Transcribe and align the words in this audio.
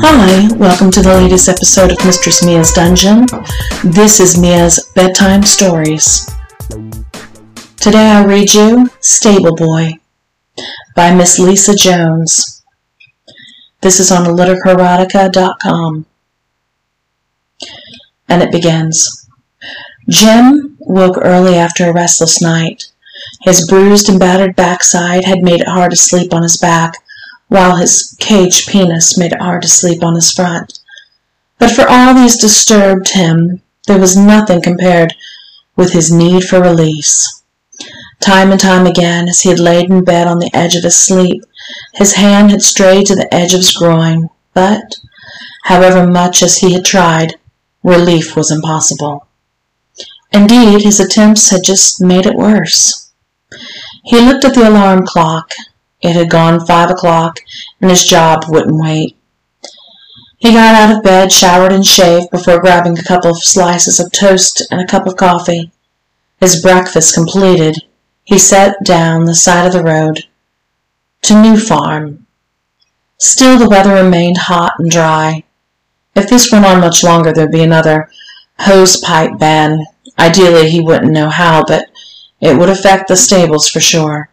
Hi, 0.00 0.48
welcome 0.56 0.90
to 0.90 1.00
the 1.00 1.14
latest 1.14 1.48
episode 1.48 1.90
of 1.90 2.04
Mistress 2.04 2.44
Mia's 2.44 2.72
Dungeon. 2.72 3.26
This 3.84 4.20
is 4.20 4.38
Mia's 4.38 4.92
Bedtime 4.94 5.42
Stories. 5.42 6.30
Today 7.76 8.10
I 8.10 8.24
read 8.24 8.52
you 8.52 8.90
Stable 9.00 9.54
Boy 9.56 9.94
by 10.94 11.14
Miss 11.14 11.38
Lisa 11.38 11.74
Jones. 11.74 12.62
This 13.80 13.98
is 14.00 14.10
on 14.10 14.24
literotica.com. 14.26 16.06
And 18.28 18.42
it 18.42 18.52
begins. 18.52 19.28
Jim 20.08 20.76
woke 20.80 21.18
early 21.20 21.54
after 21.54 21.84
a 21.84 21.92
restless 21.92 22.42
night. 22.42 22.84
His 23.42 23.66
bruised 23.68 24.08
and 24.08 24.20
battered 24.20 24.56
backside 24.56 25.24
had 25.24 25.42
made 25.42 25.60
it 25.60 25.68
hard 25.68 25.90
to 25.92 25.96
sleep 25.96 26.34
on 26.34 26.42
his 26.42 26.56
back 26.56 26.94
while 27.48 27.76
his 27.76 28.16
caged 28.18 28.68
penis 28.68 29.16
made 29.16 29.32
it 29.32 29.40
hard 29.40 29.62
to 29.62 29.68
sleep 29.68 30.02
on 30.02 30.14
his 30.14 30.30
front. 30.30 30.78
But 31.58 31.70
for 31.70 31.88
all 31.88 32.14
these 32.14 32.36
disturbed 32.36 33.10
him, 33.10 33.62
there 33.86 33.98
was 33.98 34.16
nothing 34.16 34.60
compared 34.60 35.14
with 35.76 35.92
his 35.92 36.12
need 36.12 36.44
for 36.44 36.60
release. 36.60 37.42
Time 38.20 38.50
and 38.50 38.60
time 38.60 38.86
again, 38.86 39.28
as 39.28 39.42
he 39.42 39.50
had 39.50 39.60
laid 39.60 39.90
in 39.90 40.02
bed 40.04 40.26
on 40.26 40.38
the 40.38 40.50
edge 40.54 40.74
of 40.74 40.84
his 40.84 40.96
sleep, 40.96 41.42
his 41.94 42.14
hand 42.14 42.50
had 42.50 42.62
strayed 42.62 43.06
to 43.06 43.14
the 43.14 43.32
edge 43.32 43.52
of 43.52 43.58
his 43.58 43.72
groin, 43.72 44.28
but, 44.54 44.96
however 45.64 46.06
much 46.06 46.42
as 46.42 46.58
he 46.58 46.72
had 46.72 46.84
tried, 46.84 47.36
relief 47.82 48.36
was 48.36 48.50
impossible. 48.50 49.28
Indeed, 50.32 50.82
his 50.82 50.98
attempts 50.98 51.50
had 51.50 51.62
just 51.62 52.00
made 52.00 52.26
it 52.26 52.34
worse. 52.34 53.12
He 54.04 54.20
looked 54.20 54.44
at 54.44 54.54
the 54.54 54.68
alarm 54.68 55.06
clock 55.06 55.52
it 56.06 56.14
had 56.14 56.30
gone 56.30 56.64
five 56.64 56.90
o'clock, 56.90 57.40
and 57.80 57.90
his 57.90 58.04
job 58.04 58.44
wouldn't 58.48 58.80
wait. 58.80 59.16
He 60.38 60.52
got 60.52 60.74
out 60.74 60.96
of 60.96 61.02
bed, 61.02 61.32
showered 61.32 61.72
and 61.72 61.84
shaved 61.84 62.30
before 62.30 62.60
grabbing 62.60 62.98
a 62.98 63.02
couple 63.02 63.30
of 63.30 63.42
slices 63.42 63.98
of 63.98 64.12
toast 64.12 64.62
and 64.70 64.80
a 64.80 64.86
cup 64.86 65.06
of 65.06 65.16
coffee. 65.16 65.72
His 66.38 66.62
breakfast 66.62 67.14
completed, 67.14 67.82
he 68.22 68.38
sat 68.38 68.76
down 68.84 69.24
the 69.24 69.34
side 69.34 69.66
of 69.66 69.72
the 69.72 69.82
road 69.82 70.26
to 71.22 71.40
New 71.40 71.58
Farm. 71.58 72.26
Still 73.18 73.58
the 73.58 73.68
weather 73.68 73.94
remained 73.94 74.36
hot 74.36 74.74
and 74.78 74.90
dry. 74.90 75.44
If 76.14 76.28
this 76.28 76.52
went 76.52 76.66
on 76.66 76.80
much 76.80 77.02
longer, 77.02 77.32
there'd 77.32 77.50
be 77.50 77.62
another 77.62 78.10
hose 78.60 78.98
pipe 78.98 79.38
ban. 79.38 79.84
Ideally, 80.18 80.70
he 80.70 80.80
wouldn't 80.80 81.12
know 81.12 81.30
how, 81.30 81.64
but 81.66 81.88
it 82.40 82.56
would 82.58 82.68
affect 82.68 83.08
the 83.08 83.16
stables 83.16 83.68
for 83.68 83.80
sure. 83.80 84.30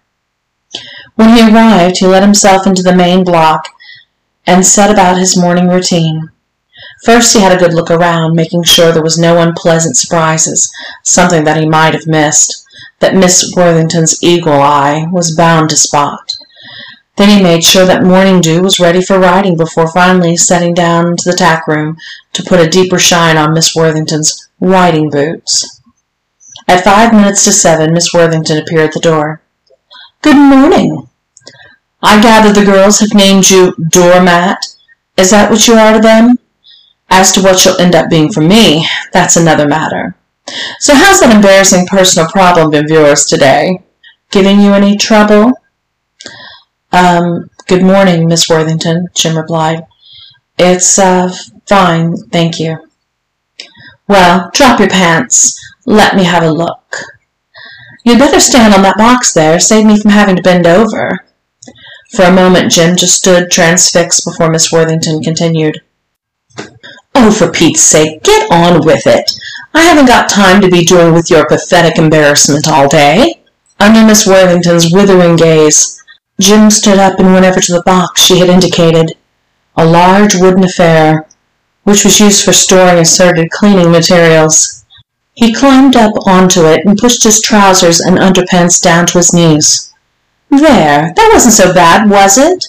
When 1.16 1.30
he 1.30 1.48
arrived, 1.48 1.98
he 1.98 2.08
let 2.08 2.24
himself 2.24 2.66
into 2.66 2.82
the 2.82 2.96
main 2.96 3.24
block 3.24 3.70
and 4.46 4.66
set 4.66 4.92
about 4.92 5.18
his 5.18 5.38
morning 5.38 5.68
routine. 5.68 6.32
First, 7.06 7.34
he 7.34 7.42
had 7.42 7.52
a 7.52 7.60
good 7.60 7.74
look 7.74 7.92
around, 7.92 8.36
making 8.36 8.64
sure 8.64 8.92
there 8.92 9.04
was 9.04 9.18
no 9.18 9.40
unpleasant 9.40 9.96
surprises, 9.96 10.72
something 11.04 11.44
that 11.44 11.58
he 11.58 11.68
might 11.68 11.94
have 11.94 12.08
missed, 12.08 12.66
that 13.00 13.16
Miss 13.16 13.54
Worthington's 13.56 14.24
eagle 14.24 14.62
eye 14.62 15.06
was 15.12 15.36
bound 15.36 15.70
to 15.70 15.76
spot. 15.76 16.34
Then 17.16 17.30
he 17.30 17.44
made 17.44 17.64
sure 17.64 17.86
that 17.86 18.04
Morning 18.04 18.42
Dew 18.42 18.64
was 18.64 18.80
ready 18.80 19.02
for 19.02 19.20
riding 19.20 19.56
before 19.56 19.92
finally 19.92 20.36
setting 20.36 20.74
down 20.74 21.16
to 21.18 21.30
the 21.30 21.38
tack 21.38 21.68
room 21.68 21.98
to 22.34 22.44
put 22.44 22.60
a 22.60 22.70
deeper 22.70 22.98
shine 22.98 23.38
on 23.38 23.54
Miss 23.54 23.76
Worthington's 23.76 24.50
riding 24.60 25.12
boots. 25.12 25.80
At 26.68 26.84
five 26.84 27.14
minutes 27.14 27.44
to 27.44 27.52
seven, 27.52 27.94
Miss 27.94 28.14
Worthington 28.14 28.58
appeared 28.58 28.88
at 28.88 28.94
the 28.94 29.00
door. 29.00 29.43
Good 30.24 30.38
morning. 30.38 31.10
I 32.02 32.22
gather 32.22 32.54
the 32.54 32.66
girls 32.66 33.02
have 33.02 33.14
named 33.14 33.50
you 33.50 33.76
Doormat. 33.90 34.58
Is 35.18 35.32
that 35.32 35.52
what 35.52 35.68
you 35.68 35.74
are 35.74 35.92
to 35.92 36.00
them? 36.00 36.40
As 37.10 37.34
to 37.34 37.42
what 37.42 37.66
you'll 37.66 37.82
end 37.82 37.94
up 37.94 38.10
being 38.10 38.32
for 38.32 38.40
me, 38.40 38.88
that's 39.12 39.36
another 39.36 39.68
matter. 39.68 40.16
So 40.80 40.96
how's 40.96 41.20
that 41.20 41.36
embarrassing 41.36 41.88
personal 41.88 42.30
problem 42.30 42.74
of 42.74 42.90
yours 42.90 43.26
today? 43.26 43.84
Giving 44.32 44.62
you 44.62 44.72
any 44.72 44.96
trouble? 44.96 45.52
Um, 46.94 47.50
good 47.68 47.84
morning, 47.84 48.30
Miss 48.30 48.48
Worthington, 48.48 49.10
Jim 49.14 49.36
replied. 49.38 49.86
It's, 50.58 50.98
uh, 50.98 51.36
fine, 51.68 52.16
thank 52.32 52.62
you. 52.62 52.78
Well, 54.08 54.52
drop 54.54 54.80
your 54.80 54.90
pants. 54.90 55.60
Let 55.86 56.16
me 56.16 56.24
have 56.24 56.44
a 56.44 56.52
look. 56.52 56.96
You'd 58.04 58.20
better 58.20 58.40
stand 58.40 58.74
on 58.74 58.82
that 58.84 58.98
box 58.98 59.34
there, 59.34 59.60
save 59.60 59.86
me 59.86 60.00
from 60.00 60.12
having 60.12 60.36
to 60.36 60.42
bend 60.42 60.68
over. 60.68 61.26
For 62.12 62.24
a 62.24 62.32
moment 62.32 62.72
Jim 62.72 62.96
just 62.96 63.18
stood 63.18 63.50
transfixed 63.50 64.26
before 64.26 64.50
Miss 64.50 64.72
Worthington 64.72 65.24
continued. 65.24 65.82
Oh, 67.16 67.32
for 67.32 67.52
Pete's 67.52 67.82
sake, 67.82 68.24
get 68.24 68.52
on 68.52 68.86
with 68.86 69.08
it. 69.08 69.32
I 69.74 69.84
haven't 69.84 70.08
got 70.08 70.30
time 70.30 70.62
to 70.62 70.70
be 70.70 70.84
doing 70.84 71.14
with 71.14 71.30
your 71.30 71.48
pathetic 71.48 71.98
embarrassment 71.98 72.68
all 72.68 72.88
day. 72.88 73.42
Under 73.80 74.06
Miss 74.06 74.28
Worthington's 74.28 74.94
withering 74.94 75.36
gaze, 75.36 76.04
Jim 76.40 76.70
stood 76.70 77.00
up 77.00 77.20
and 77.20 77.34
went 77.34 77.46
over 77.46 77.60
to 77.60 77.74
the 77.74 77.84
box 77.84 78.22
she 78.22 78.40
had 78.40 78.50
indicated, 78.50 79.18
a 79.76 79.86
large 79.86 80.36
wooden 80.36 80.64
affair, 80.64 81.28
which 81.84 82.04
was 82.04 82.20
used 82.20 82.44
for 82.44 82.54
storing 82.54 83.00
assorted 83.00 83.50
cleaning 83.50 83.92
materials. 83.92 84.83
He 85.34 85.54
climbed 85.54 85.96
up 85.96 86.14
onto 86.28 86.66
it 86.66 86.86
and 86.86 86.98
pushed 86.98 87.24
his 87.24 87.42
trousers 87.42 88.00
and 88.00 88.18
underpants 88.18 88.82
down 88.82 89.08
to 89.08 89.18
his 89.18 89.34
knees. 89.34 89.94
There, 90.50 91.12
that 91.16 91.30
wasn't 91.34 91.56
so 91.56 91.74
bad, 91.74 92.10
was 92.10 92.38
it? 92.38 92.68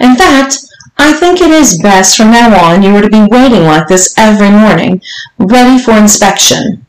In 0.00 0.16
fact, 0.16 0.58
I 0.98 1.12
think 1.12 1.40
it 1.40 1.50
is 1.50 1.80
best 1.80 2.16
from 2.16 2.32
now 2.32 2.58
on 2.62 2.82
you 2.82 2.96
are 2.96 3.02
to 3.02 3.08
be 3.08 3.22
waiting 3.30 3.64
like 3.64 3.86
this 3.86 4.14
every 4.18 4.50
morning, 4.50 5.00
ready 5.38 5.82
for 5.82 5.92
inspection. 5.92 6.84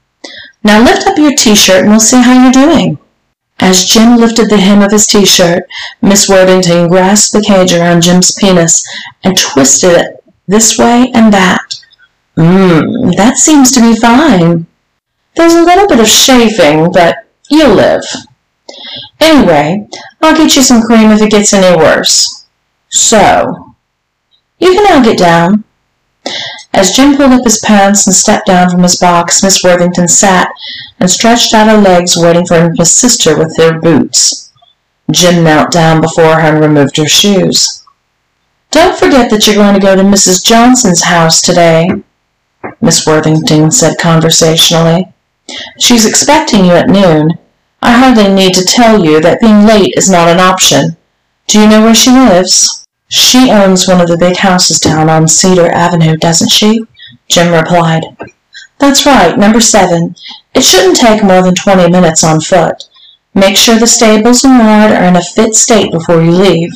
Now 0.63 0.83
lift 0.83 1.05
up 1.07 1.17
your 1.17 1.35
t-shirt 1.35 1.83
and 1.83 1.89
we'll 1.89 1.99
see 1.99 2.21
how 2.21 2.41
you're 2.41 2.51
doing. 2.51 2.97
As 3.59 3.85
Jim 3.85 4.17
lifted 4.17 4.49
the 4.49 4.57
hem 4.57 4.81
of 4.81 4.91
his 4.91 5.05
t-shirt, 5.05 5.67
Miss 6.01 6.27
Worthington 6.27 6.87
grasped 6.87 7.33
the 7.33 7.41
cage 7.41 7.73
around 7.73 8.01
Jim's 8.01 8.31
penis 8.31 8.83
and 9.23 9.37
twisted 9.37 9.91
it 9.91 10.23
this 10.47 10.77
way 10.79 11.11
and 11.13 11.31
that. 11.31 11.75
Mmm, 12.35 13.15
that 13.17 13.37
seems 13.37 13.71
to 13.71 13.81
be 13.81 13.95
fine. 13.95 14.65
There's 15.41 15.55
a 15.55 15.63
little 15.63 15.87
bit 15.87 15.99
of 15.99 16.07
shaving, 16.07 16.91
but 16.91 17.25
you'll 17.49 17.73
live. 17.73 18.03
Anyway, 19.19 19.87
I'll 20.21 20.37
get 20.37 20.55
you 20.55 20.61
some 20.61 20.83
cream 20.83 21.09
if 21.09 21.19
it 21.19 21.31
gets 21.31 21.51
any 21.51 21.75
worse. 21.75 22.45
So, 22.89 23.73
you 24.59 24.71
can 24.75 24.83
now 24.83 25.03
get 25.03 25.17
down. 25.17 25.63
As 26.75 26.91
Jim 26.91 27.17
pulled 27.17 27.31
up 27.31 27.43
his 27.43 27.57
pants 27.57 28.05
and 28.05 28.15
stepped 28.15 28.45
down 28.45 28.69
from 28.69 28.83
his 28.83 28.97
box, 28.97 29.41
Miss 29.41 29.63
Worthington 29.63 30.07
sat 30.07 30.47
and 30.99 31.09
stretched 31.09 31.55
out 31.55 31.67
her 31.67 31.81
legs 31.81 32.15
waiting 32.15 32.45
for 32.45 32.71
his 32.77 32.93
sister 32.93 33.35
with 33.35 33.57
her 33.57 33.79
boots. 33.79 34.53
Jim 35.09 35.43
knelt 35.43 35.71
down 35.71 36.01
before 36.01 36.35
her 36.39 36.53
and 36.53 36.63
removed 36.63 36.97
her 36.97 37.07
shoes. 37.07 37.83
Don't 38.69 38.95
forget 38.95 39.31
that 39.31 39.47
you're 39.47 39.55
going 39.55 39.73
to 39.73 39.81
go 39.81 39.95
to 39.95 40.03
Mrs. 40.03 40.45
Johnson's 40.45 41.05
house 41.05 41.41
today, 41.41 41.89
Miss 42.79 43.07
Worthington 43.07 43.71
said 43.71 43.97
conversationally. 43.97 45.11
She's 45.79 46.05
expecting 46.05 46.65
you 46.65 46.71
at 46.71 46.89
noon. 46.89 47.37
I 47.81 47.91
hardly 47.97 48.33
need 48.33 48.53
to 48.53 48.65
tell 48.65 49.03
you 49.03 49.19
that 49.21 49.41
being 49.41 49.65
late 49.65 49.93
is 49.97 50.09
not 50.09 50.27
an 50.27 50.39
option. 50.39 50.97
Do 51.47 51.59
you 51.59 51.67
know 51.67 51.81
where 51.81 51.95
she 51.95 52.11
lives? 52.11 52.87
She 53.09 53.51
owns 53.51 53.87
one 53.87 53.99
of 53.99 54.07
the 54.07 54.17
big 54.17 54.37
houses 54.37 54.79
down 54.79 55.09
on 55.09 55.27
Cedar 55.27 55.69
Avenue, 55.71 56.15
doesn't 56.15 56.49
she? 56.49 56.85
Jim 57.27 57.53
replied. 57.53 58.03
That's 58.79 59.05
right, 59.05 59.37
number 59.37 59.59
seven. 59.59 60.15
It 60.53 60.63
shouldn't 60.63 60.97
take 60.97 61.23
more 61.23 61.41
than 61.41 61.55
twenty 61.55 61.89
minutes 61.89 62.23
on 62.23 62.39
foot. 62.39 62.83
Make 63.33 63.57
sure 63.57 63.77
the 63.77 63.87
stables 63.87 64.43
and 64.43 64.57
yard 64.57 64.91
are 64.91 65.03
in 65.03 65.15
a 65.15 65.21
fit 65.21 65.55
state 65.55 65.91
before 65.91 66.21
you 66.21 66.31
leave. 66.31 66.71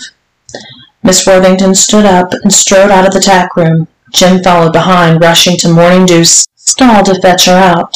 Miss 1.04 1.26
Worthington 1.28 1.76
stood 1.76 2.06
up 2.06 2.32
and 2.32 2.52
strode 2.52 2.92
out 2.92 3.08
of 3.08 3.14
the 3.14 3.20
tack 3.20 3.56
room. 3.56 3.88
Jim 4.12 4.42
followed 4.42 4.74
behind, 4.74 5.22
rushing 5.22 5.58
to 5.58 5.74
Morning 5.74 6.06
Dew's 6.06 6.48
stall 6.56 7.04
to 7.04 7.20
fetch 7.22 7.46
her 7.46 7.58
out. 7.58 7.96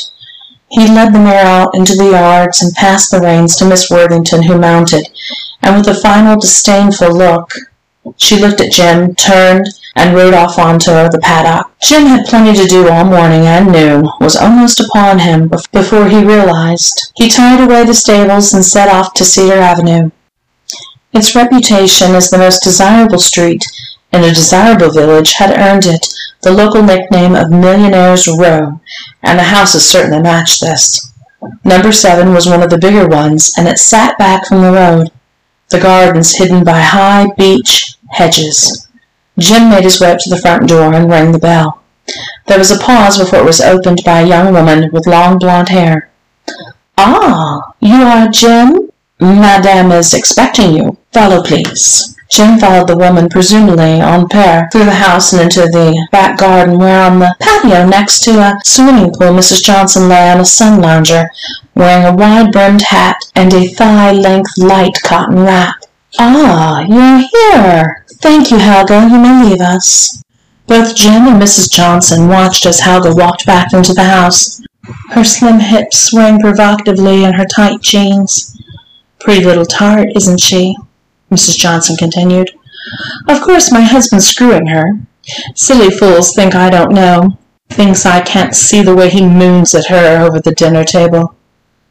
He 0.72 0.88
led 0.88 1.14
the 1.14 1.20
mare 1.20 1.46
out 1.46 1.74
into 1.74 1.96
the 1.96 2.12
yards 2.12 2.62
and 2.62 2.74
passed 2.76 3.12
the 3.12 3.20
reins 3.20 3.56
to 3.58 3.66
Miss 3.66 3.90
Worthington, 3.90 4.44
who 4.44 4.58
mounted, 4.58 5.08
and 5.62 5.76
with 5.76 5.88
a 5.88 6.00
final 6.00 6.40
disdainful 6.40 7.16
look, 7.16 7.52
she 8.18 8.38
looked 8.38 8.62
at 8.62 8.72
Jim, 8.72 9.14
turned, 9.16 9.68
and 9.96 10.16
rode 10.16 10.34
off 10.34 10.58
onto 10.58 10.92
the 10.92 11.20
paddock. 11.22 11.72
Jim 11.82 12.06
had 12.06 12.26
plenty 12.26 12.54
to 12.54 12.68
do 12.68 12.88
all 12.88 13.04
morning, 13.04 13.46
and 13.46 13.72
noon 13.72 14.08
was 14.20 14.36
almost 14.36 14.80
upon 14.80 15.20
him 15.20 15.52
before 15.72 16.08
he 16.08 16.24
realized. 16.24 17.12
He 17.16 17.30
tied 17.30 17.62
away 17.62 17.84
the 17.84 17.94
stables 17.94 18.54
and 18.54 18.64
set 18.64 18.90
off 18.90 19.14
to 19.16 19.26
Cedar 19.26 19.60
Avenue. 19.60 20.12
Its 21.12 21.36
reputation 21.36 22.16
as 22.16 22.30
the 22.30 22.38
most 22.38 22.64
desirable 22.64 23.20
street 23.20 23.66
in 24.12 24.24
a 24.24 24.30
desirable 24.30 24.92
village 24.92 25.34
had 25.34 25.58
earned 25.58 25.86
it 25.86 26.08
the 26.42 26.52
local 26.52 26.82
nickname 26.82 27.36
of 27.36 27.52
Millionaire's 27.52 28.28
Row, 28.28 28.80
and 29.22 29.38
the 29.38 29.44
houses 29.44 29.86
certainly 29.86 30.22
matched 30.22 30.62
this. 30.62 31.12
Number 31.64 31.92
seven 31.92 32.34
was 32.34 32.48
one 32.48 32.64
of 32.64 32.70
the 32.70 32.78
bigger 32.78 33.08
ones, 33.08 33.54
and 33.58 33.68
it 33.68 33.78
sat 33.78 34.18
back 34.18 34.46
from 34.46 34.62
the 34.62 34.72
road, 34.72 35.12
the 35.70 35.80
gardens 35.80 36.38
hidden 36.38 36.64
by 36.64 36.80
high 36.82 37.28
beech 37.38 37.96
hedges. 38.12 38.88
Jim 39.38 39.70
made 39.70 39.84
his 39.84 40.02
way 40.02 40.12
up 40.12 40.20
to 40.20 40.30
the 40.30 40.38
front 40.38 40.68
door 40.68 40.94
and 40.94 41.10
rang 41.10 41.32
the 41.32 41.40
bell. 41.40 41.82
There 42.48 42.58
was 42.58 42.72
a 42.72 42.80
pause 42.80 43.18
before 43.18 43.40
it 43.40 43.46
was 43.46 43.62
opened 43.62 44.02
by 44.04 44.22
a 44.22 44.28
young 44.28 44.54
woman 44.54 44.90
with 44.92 45.08
long 45.08 45.38
blonde 45.38 45.70
hair. 45.70 46.10
Ah, 46.98 47.74
you 47.80 47.96
are 47.96 48.28
Jim? 48.28 48.90
Madame 49.20 49.92
is 49.92 50.14
expecting 50.14 50.74
you. 50.74 50.98
Follow, 51.14 51.44
please. 51.44 52.16
Jim 52.30 52.60
followed 52.60 52.88
the 52.88 52.96
woman, 52.96 53.28
presumably 53.28 54.02
au 54.02 54.28
pair, 54.28 54.70
through 54.72 54.86
the 54.86 54.92
house 54.92 55.34
and 55.34 55.42
into 55.42 55.62
the 55.62 56.08
back 56.12 56.38
garden, 56.38 56.78
where 56.78 57.10
on 57.10 57.20
the 57.20 57.36
patio 57.40 57.88
next 57.88 58.24
to 58.24 58.40
a 58.40 58.60
swimming 58.64 59.12
pool 59.12 59.34
Mrs. 59.34 59.64
Johnson 59.64 60.08
lay 60.08 60.32
on 60.32 60.40
a 60.40 60.46
sun 60.46 60.80
lounger, 60.80 61.32
wearing 61.76 62.06
a 62.06 62.16
wide-brimmed 62.16 62.84
hat 62.84 63.18
and 63.36 63.54
a 63.54 63.68
thigh-length 63.68 64.58
light 64.58 64.98
cotton 65.04 65.40
wrap. 65.40 65.76
Ah, 66.20 66.82
you're 66.88 67.28
here. 67.32 68.06
Thank 68.22 68.52
you, 68.52 68.58
Helga. 68.58 69.08
You 69.12 69.20
may 69.20 69.50
leave 69.50 69.62
us. 69.62 70.24
Both 70.68 70.96
Jim 70.96 71.28
and 71.28 71.42
Mrs. 71.42 71.72
Johnson 71.72 72.28
watched 72.28 72.66
as 72.68 72.82
Helga 72.82 73.16
walked 73.16 73.46
back 73.48 73.74
into 73.74 73.94
the 73.94 74.04
house, 74.04 74.62
her 75.12 75.24
slim 75.24 75.60
hips 75.60 75.98
swaying 75.98 76.42
provocatively 76.42 77.24
in 77.24 77.34
her 77.34 77.46
tight 77.46 77.82
jeans. 77.82 78.56
Pretty 79.20 79.44
little 79.44 79.66
tart, 79.66 80.10
isn't 80.16 80.40
she? 80.40 80.76
Mrs. 81.32 81.58
Johnson 81.58 81.96
continued. 81.96 82.52
Of 83.28 83.42
course 83.42 83.72
my 83.72 83.82
husband's 83.82 84.28
screwing 84.28 84.68
her. 84.68 85.00
Silly 85.56 85.90
fools 85.90 86.34
think 86.34 86.56
I 86.56 86.70
don't 86.70 86.94
know. 86.94 87.38
Thinks 87.70 88.06
I 88.06 88.22
can't 88.22 88.56
see 88.56 88.82
the 88.82 88.96
way 88.96 89.10
he 89.10 89.26
moons 89.26 89.76
at 89.76 89.88
her 89.88 90.26
over 90.26 90.40
the 90.40 90.56
dinner 90.56 90.84
table. 90.84 91.36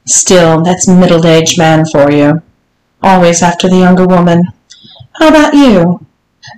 Still, 0.06 0.62
that's 0.62 0.88
middle-aged 0.88 1.58
man 1.58 1.85
for 1.85 2.11
you. 2.11 2.43
Always 3.02 3.43
after 3.43 3.69
the 3.69 3.76
younger 3.76 4.06
woman. 4.06 4.49
How 5.19 5.29
about 5.29 5.55
you? 5.55 6.05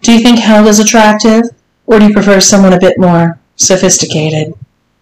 Do 0.02 0.12
you 0.12 0.20
think 0.20 0.38
Helga's 0.38 0.78
attractive, 0.78 1.44
or 1.86 1.98
do 1.98 2.06
you 2.06 2.12
prefer 2.14 2.40
someone 2.40 2.72
a 2.72 2.80
bit 2.80 2.98
more 2.98 3.38
sophisticated? 3.56 4.54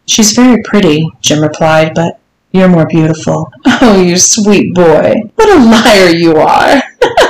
She's 0.07 0.33
very 0.33 0.63
pretty, 0.63 1.07
Jim 1.21 1.43
replied, 1.43 1.95
but 1.95 2.19
you're 2.51 2.69
more 2.69 2.87
beautiful. 2.87 3.53
Oh, 3.81 4.03
you 4.03 4.19
sweet 4.19 4.75
boy. 4.75 5.15
What 5.37 5.49
a 5.49 5.65
liar 5.65 6.09
you 6.09 6.35
are. 6.37 6.83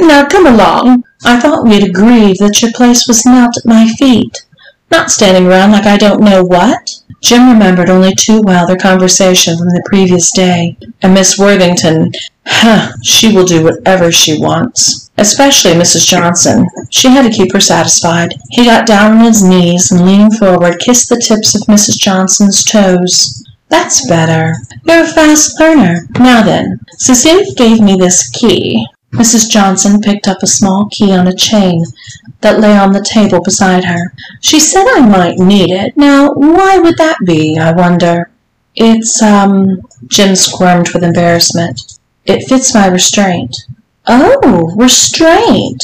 Now 0.00 0.26
come 0.26 0.46
along. 0.46 0.86
Mm. 0.86 1.02
I 1.24 1.40
thought 1.40 1.66
we'd 1.66 1.82
agreed 1.82 2.38
that 2.38 2.62
your 2.62 2.72
place 2.72 3.08
was 3.08 3.26
not 3.26 3.56
at 3.56 3.66
my 3.66 3.88
feet. 3.88 4.44
Not 4.92 5.10
standing 5.10 5.46
around 5.46 5.72
like 5.72 5.86
I 5.86 5.96
don't 5.96 6.22
know 6.22 6.44
what. 6.44 7.00
Jim 7.20 7.50
remembered 7.50 7.90
only 7.90 8.14
too 8.14 8.40
well 8.42 8.66
their 8.66 8.76
conversation 8.76 9.58
from 9.58 9.66
the 9.70 9.82
previous 9.84 10.30
day. 10.30 10.78
And 11.02 11.14
Miss 11.14 11.36
Worthington, 11.36 12.12
huh, 12.46 12.92
she 13.02 13.34
will 13.34 13.44
do 13.44 13.64
whatever 13.64 14.12
she 14.12 14.40
wants. 14.40 15.10
Especially 15.18 15.72
Mrs. 15.72 16.06
Johnson. 16.06 16.64
She 16.90 17.08
had 17.08 17.30
to 17.30 17.36
keep 17.36 17.52
her 17.52 17.60
satisfied. 17.60 18.34
He 18.50 18.64
got 18.64 18.86
down 18.86 19.18
on 19.18 19.24
his 19.24 19.42
knees 19.42 19.90
and 19.90 20.06
leaning 20.06 20.30
forward 20.30 20.78
kissed 20.78 21.08
the 21.08 21.20
tips 21.20 21.56
of 21.56 21.62
Mrs. 21.62 21.98
Johnson's 21.98 22.64
toes. 22.64 23.44
That's 23.68 24.08
better. 24.08 24.54
You're 24.84 25.02
a 25.02 25.08
fast 25.08 25.58
learner. 25.58 26.06
Now 26.20 26.42
then, 26.44 26.78
Cecilia 26.98 27.52
gave 27.56 27.80
me 27.80 27.96
this 27.96 28.30
key. 28.30 28.86
Mrs. 29.12 29.48
Johnson 29.48 30.00
picked 30.00 30.28
up 30.28 30.42
a 30.42 30.46
small 30.46 30.88
key 30.90 31.12
on 31.12 31.26
a 31.26 31.34
chain 31.34 31.82
that 32.40 32.60
lay 32.60 32.76
on 32.76 32.92
the 32.92 33.02
table 33.02 33.42
beside 33.42 33.84
her. 33.84 34.12
She 34.40 34.60
said 34.60 34.86
I 34.86 35.00
might 35.00 35.38
need 35.38 35.70
it. 35.70 35.96
Now, 35.96 36.32
why 36.32 36.78
would 36.78 36.98
that 36.98 37.18
be, 37.24 37.58
I 37.58 37.72
wonder? 37.72 38.30
It's, 38.74 39.20
um, 39.22 39.80
Jim 40.06 40.36
squirmed 40.36 40.90
with 40.92 41.02
embarrassment. 41.02 41.98
It 42.26 42.46
fits 42.48 42.74
my 42.74 42.86
restraint. 42.86 43.56
Oh, 44.06 44.74
restraint, 44.76 45.82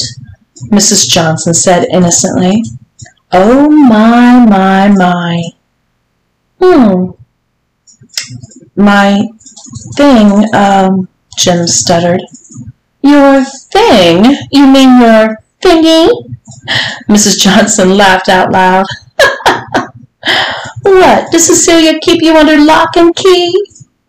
Mrs. 0.71 1.09
Johnson 1.09 1.53
said 1.53 1.87
innocently. 1.91 2.63
Oh, 3.31 3.69
my, 3.69 4.45
my, 4.45 4.87
my. 4.89 5.43
Hmm. 6.61 7.11
My 8.75 9.27
thing, 9.95 10.53
um, 10.53 11.07
Jim 11.37 11.67
stuttered. 11.67 12.21
Your 13.05 13.45
thing? 13.45 14.35
You 14.51 14.65
mean 14.65 14.99
your 14.99 15.37
thingy? 15.61 16.09
Mrs. 17.07 17.39
Johnson 17.39 17.95
laughed 17.95 18.29
out 18.29 18.51
loud. 18.51 18.87
what, 20.81 21.31
does 21.31 21.45
Cecilia 21.45 21.99
keep 21.99 22.23
you 22.23 22.35
under 22.35 22.57
lock 22.57 22.97
and 22.97 23.15
key? 23.15 23.53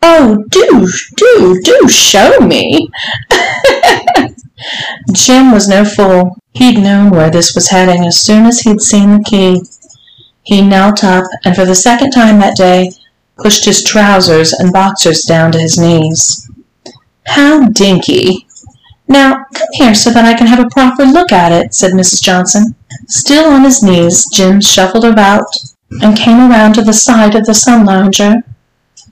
Oh, 0.01 0.43
do, 0.49 0.89
do, 1.17 1.61
do 1.63 1.89
show 1.91 2.39
me. 2.41 2.89
Jim 5.13 5.53
was 5.53 5.69
no 5.69 5.85
fool. 5.85 6.39
He'd 6.55 6.79
known 6.79 7.11
where 7.11 7.31
this 7.31 7.55
was 7.55 7.69
heading 7.69 8.07
as 8.07 8.19
soon 8.19 8.47
as 8.47 8.61
he'd 8.61 8.81
seen 8.81 9.19
the 9.19 9.25
key. 9.25 9.63
He 10.43 10.63
knelt 10.63 11.05
up 11.05 11.25
and 11.45 11.55
for 11.55 11.67
the 11.67 11.75
second 11.75 12.13
time 12.13 12.39
that 12.39 12.57
day 12.57 12.93
pushed 13.37 13.67
his 13.67 13.85
trousers 13.85 14.55
and 14.55 14.73
boxers 14.73 15.25
down 15.25 15.53
to 15.53 15.59
his 15.59 15.77
knees. 15.77 16.49
How 17.27 17.69
dinky, 17.69 18.46
now, 19.09 19.45
come 19.55 19.69
here 19.73 19.95
so 19.95 20.11
that 20.11 20.25
I 20.25 20.35
can 20.37 20.47
have 20.47 20.59
a 20.59 20.71
proper 20.71 21.05
look 21.05 21.31
at 21.31 21.53
it, 21.53 21.75
said 21.75 21.93
Mrs. 21.93 22.23
Johnson. 22.23 22.75
Still 23.09 23.53
on 23.53 23.63
his 23.63 23.83
knees, 23.83 24.27
Jim 24.33 24.61
shuffled 24.61 25.05
about 25.05 25.47
and 26.03 26.17
came 26.17 26.51
around 26.51 26.75
to 26.75 26.83
the 26.83 26.93
side 26.93 27.35
of 27.35 27.47
the 27.47 27.55
sun 27.55 27.87
lounger. 27.87 28.43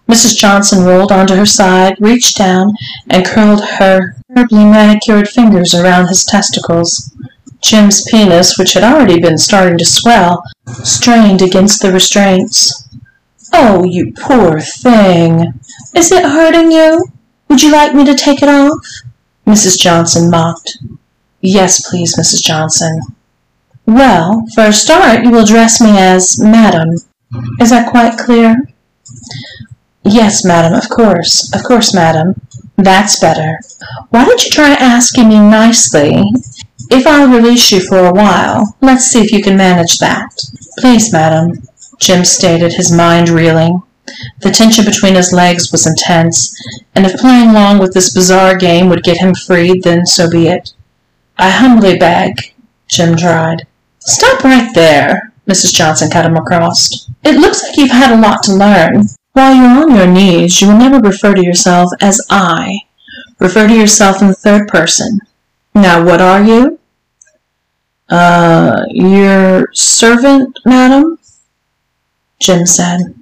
Mrs. 0.09 0.37
Johnson 0.37 0.85
rolled 0.85 1.13
onto 1.13 1.37
her 1.37 1.47
side, 1.47 1.97
reached 2.01 2.37
down, 2.37 2.75
and 3.09 3.25
curled 3.25 3.65
her 3.65 4.17
terribly 4.35 4.65
manicured 4.65 5.29
fingers 5.29 5.75
around 5.75 6.09
his 6.09 6.25
testicles. 6.25 7.15
Jim's 7.63 8.05
penis, 8.11 8.59
which 8.59 8.75
had 8.75 8.85
already 8.85 9.21
been 9.21 9.39
starting 9.39 9.79
to 9.79 9.87
swell, 9.87 10.43
strained 10.83 11.41
against 11.41 11.81
the 11.81 11.93
restraints. 11.93 12.89
Oh, 13.53 13.85
you 13.85 14.13
poor 14.19 14.61
thing! 14.61 15.55
Is 15.95 16.13
it 16.13 16.25
hurting 16.25 16.73
you? 16.73 17.07
Would 17.49 17.63
you 17.63 17.73
like 17.73 17.95
me 17.95 18.05
to 18.05 18.15
take 18.15 18.43
it 18.43 18.49
off? 18.49 18.85
Mrs. 19.47 19.79
Johnson 19.79 20.31
mocked. 20.31 20.79
Yes, 21.41 21.89
please, 21.89 22.17
Mrs. 22.17 22.43
Johnson. 22.43 23.01
Well, 23.87 24.45
for 24.55 24.65
a 24.65 24.73
start, 24.73 25.25
you 25.25 25.31
will 25.31 25.43
address 25.43 25.81
me 25.81 25.99
as 25.99 26.41
Madam. 26.41 26.95
Is 27.61 27.71
that 27.71 27.91
quite 27.91 28.17
clear? 28.17 28.57
Yes, 30.05 30.45
madam, 30.45 30.75
of 30.75 30.89
course. 30.91 31.53
Of 31.55 31.65
course, 31.65 31.95
madam. 31.95 32.41
That's 32.77 33.19
better. 33.19 33.59
Why 34.11 34.25
don't 34.25 34.45
you 34.45 34.51
try 34.51 34.71
asking 34.73 35.29
me 35.29 35.39
nicely 35.39 36.23
if 36.91 37.07
I'll 37.07 37.29
release 37.29 37.73
you 37.73 37.81
for 37.81 37.99
a 37.99 38.13
while? 38.13 38.77
Let's 38.81 39.07
see 39.07 39.21
if 39.23 39.33
you 39.33 39.43
can 39.43 39.57
manage 39.57 39.99
that. 39.99 40.31
Please, 40.79 41.13
madam, 41.13 41.63
Jim 41.99 42.25
stated, 42.25 42.75
his 42.75 42.93
mind 42.93 43.29
reeling. 43.31 43.83
The 44.41 44.51
tension 44.51 44.85
between 44.85 45.15
his 45.15 45.33
legs 45.33 45.73
was 45.73 45.87
intense, 45.87 46.55
and 46.95 47.07
if 47.07 47.19
playing 47.19 47.51
along 47.51 47.79
with 47.79 47.95
this 47.95 48.15
bizarre 48.15 48.57
game 48.57 48.89
would 48.89 49.03
get 49.03 49.19
him 49.19 49.35
freed, 49.35 49.83
then 49.83 50.07
so 50.07 50.31
be 50.31 50.49
it. 50.49 50.73
I 51.39 51.51
humbly 51.51 51.99
beg, 51.99 52.55
Jim 52.89 53.17
tried. 53.17 53.67
Stop 54.01 54.45
right 54.45 54.73
there, 54.75 55.33
Mrs. 55.49 55.73
Johnson 55.73 56.11
cut 56.11 56.27
him 56.27 56.37
across. 56.37 57.11
It 57.25 57.41
looks 57.41 57.63
like 57.63 57.77
you've 57.77 57.91
had 57.91 58.13
a 58.13 58.21
lot 58.21 58.43
to 58.45 58.55
learn. 58.55 59.07
While 59.33 59.55
you're 59.55 59.85
on 59.85 59.97
your 59.97 60.07
knees, 60.07 60.61
you 60.61 60.69
will 60.69 60.79
never 60.79 61.01
refer 61.01 61.35
to 61.35 61.43
yourself 61.43 61.91
as 62.01 62.21
I. 62.31 62.81
Refer 63.41 63.69
to 63.69 63.75
yourself 63.75 64.23
in 64.23 64.29
the 64.29 64.35
third 64.35 64.69
person. 64.69 65.21
Now, 65.75 66.05
what 66.05 66.21
are 66.21 66.45
you? 66.45 66.79
Uh, 68.09 68.85
your 68.91 69.71
servant, 69.73 70.61
madam? 70.65 71.19
Jim 72.39 72.67
said. 72.67 73.15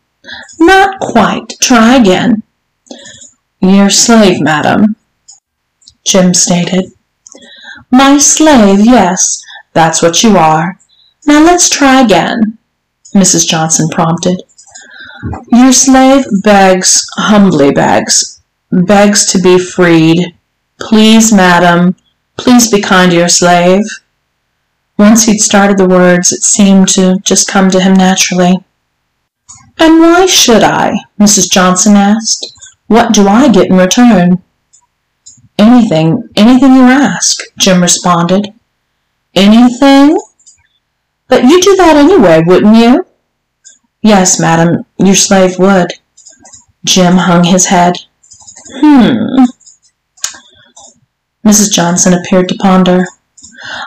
Not 0.59 0.99
quite. 1.00 1.55
Try 1.61 1.97
again. 1.97 2.43
Your 3.61 3.91
slave, 3.91 4.41
madam, 4.41 4.97
Jim 6.05 6.35
stated. 6.35 6.93
My 7.91 8.19
slave, 8.19 8.81
yes, 8.85 9.43
that's 9.73 10.02
what 10.02 10.23
you 10.23 10.37
are. 10.37 10.79
Now 11.26 11.45
let's 11.45 11.69
try 11.69 12.00
again, 12.00 12.59
Mrs. 13.14 13.47
Johnson 13.47 13.88
prompted. 13.88 14.43
Your 15.52 15.73
slave 15.73 16.25
begs, 16.43 17.07
humbly 17.17 17.71
begs, 17.71 18.41
begs 18.73 19.25
to 19.26 19.38
be 19.41 19.59
freed. 19.59 20.35
Please, 20.81 21.33
madam, 21.33 21.95
please 22.37 22.71
be 22.71 22.81
kind 22.81 23.12
to 23.12 23.17
your 23.17 23.29
slave. 23.29 23.85
Once 24.99 25.25
he'd 25.25 25.38
started 25.38 25.79
the 25.79 25.88
words, 25.88 26.33
it 26.33 26.43
seemed 26.43 26.88
to 26.88 27.19
just 27.23 27.47
come 27.47 27.71
to 27.71 27.81
him 27.81 27.95
naturally. 27.95 28.64
And 29.79 30.00
why 30.00 30.26
should 30.26 30.62
I? 30.62 30.93
Mrs. 31.21 31.50
Johnson 31.50 31.97
asked. 31.97 32.52
What 32.87 33.14
do 33.14 33.26
I 33.26 33.49
get 33.49 33.71
in 33.71 33.76
return? 33.76 34.43
Anything, 35.59 36.29
anything 36.37 36.75
you 36.75 36.83
ask, 36.83 37.41
Jim 37.59 37.81
responded. 37.81 38.52
Anything? 39.35 40.19
But 41.29 41.45
you'd 41.45 41.62
do 41.62 41.76
that 41.76 41.97
anyway, 41.97 42.43
wouldn't 42.45 42.76
you? 42.76 43.07
Yes, 44.02 44.41
madam, 44.41 44.85
your 44.99 45.14
slave 45.14 45.59
would. 45.59 45.93
Jim 46.85 47.17
hung 47.17 47.45
his 47.45 47.67
head. 47.67 47.97
Hmm. 48.81 49.45
Mrs. 51.47 51.73
Johnson 51.73 52.12
appeared 52.12 52.49
to 52.49 52.57
ponder. 52.57 53.05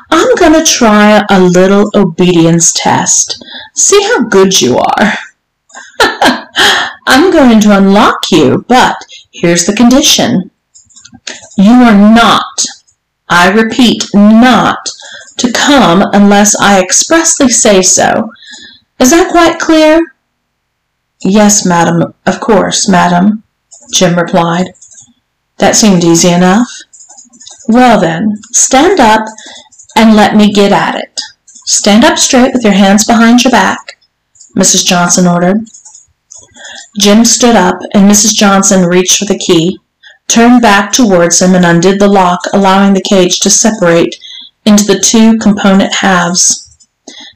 I'm 0.09 0.35
going 0.35 0.53
to 0.53 0.63
try 0.63 1.23
a 1.29 1.39
little 1.39 1.91
obedience 1.95 2.71
test. 2.73 3.43
See 3.75 4.01
how 4.03 4.23
good 4.23 4.61
you 4.61 4.77
are. 4.77 5.13
I'm 7.07 7.31
going 7.31 7.59
to 7.61 7.77
unlock 7.77 8.31
you, 8.31 8.65
but 8.67 8.97
here's 9.31 9.65
the 9.65 9.75
condition. 9.75 10.51
You 11.57 11.71
are 11.71 11.95
not, 11.95 12.65
I 13.29 13.51
repeat, 13.51 14.03
not 14.13 14.79
to 15.37 15.51
come 15.51 16.03
unless 16.13 16.55
I 16.59 16.81
expressly 16.81 17.49
say 17.49 17.81
so. 17.81 18.31
Is 18.99 19.11
that 19.11 19.31
quite 19.31 19.59
clear? 19.59 20.15
Yes, 21.21 21.65
madam, 21.65 22.13
of 22.25 22.39
course, 22.39 22.87
madam, 22.87 23.43
Jim 23.93 24.17
replied. 24.17 24.67
That 25.57 25.75
seemed 25.75 26.03
easy 26.03 26.29
enough. 26.29 26.67
Well 27.67 27.99
then, 27.99 28.37
stand 28.51 28.99
up 28.99 29.21
and 29.95 30.15
let 30.15 30.35
me 30.35 30.51
get 30.51 30.71
at 30.71 30.95
it. 30.95 31.19
Stand 31.65 32.03
up 32.03 32.17
straight 32.17 32.53
with 32.53 32.63
your 32.63 32.73
hands 32.73 33.05
behind 33.05 33.43
your 33.43 33.51
back, 33.51 33.97
Mrs. 34.55 34.85
Johnson 34.85 35.25
ordered. 35.25 35.67
Jim 36.97 37.25
stood 37.25 37.55
up, 37.55 37.77
and 37.93 38.09
Mrs. 38.09 38.33
Johnson 38.33 38.85
reached 38.85 39.17
for 39.17 39.25
the 39.25 39.37
key, 39.37 39.79
turned 40.27 40.61
back 40.61 40.91
towards 40.91 41.41
him, 41.41 41.53
and 41.53 41.65
undid 41.65 41.99
the 41.99 42.07
lock, 42.07 42.39
allowing 42.53 42.93
the 42.93 43.01
cage 43.01 43.39
to 43.41 43.49
separate 43.49 44.15
into 44.65 44.85
the 44.85 44.99
two 44.99 45.37
component 45.37 45.93
halves. 45.95 46.87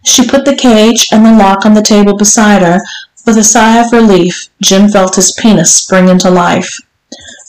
She 0.05 0.27
put 0.27 0.45
the 0.45 0.55
cage 0.55 1.09
and 1.11 1.25
the 1.25 1.31
lock 1.31 1.65
on 1.65 1.73
the 1.73 1.81
table 1.81 2.17
beside 2.17 2.61
her. 2.61 2.79
With 3.25 3.37
a 3.37 3.43
sigh 3.43 3.85
of 3.85 3.91
relief, 3.91 4.49
Jim 4.61 4.89
felt 4.89 5.15
his 5.15 5.33
penis 5.33 5.75
spring 5.75 6.07
into 6.07 6.31
life. 6.31 6.79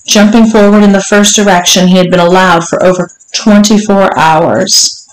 Jumping 0.06 0.46
forward 0.46 0.82
in 0.82 0.92
the 0.92 1.00
first 1.00 1.36
direction 1.36 1.88
he 1.88 1.96
had 1.96 2.10
been 2.10 2.20
allowed 2.20 2.68
for 2.68 2.82
over 2.82 3.10
twenty-four 3.34 4.18
hours. 4.18 5.06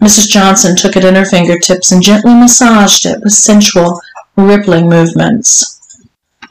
Mrs. 0.00 0.28
Johnson 0.28 0.76
took 0.76 0.96
it 0.96 1.04
in 1.04 1.16
her 1.16 1.24
fingertips 1.24 1.90
and 1.90 2.02
gently 2.02 2.32
massaged 2.32 3.04
it 3.04 3.20
with 3.22 3.32
sensual, 3.32 4.00
rippling 4.36 4.88
movements. 4.88 5.77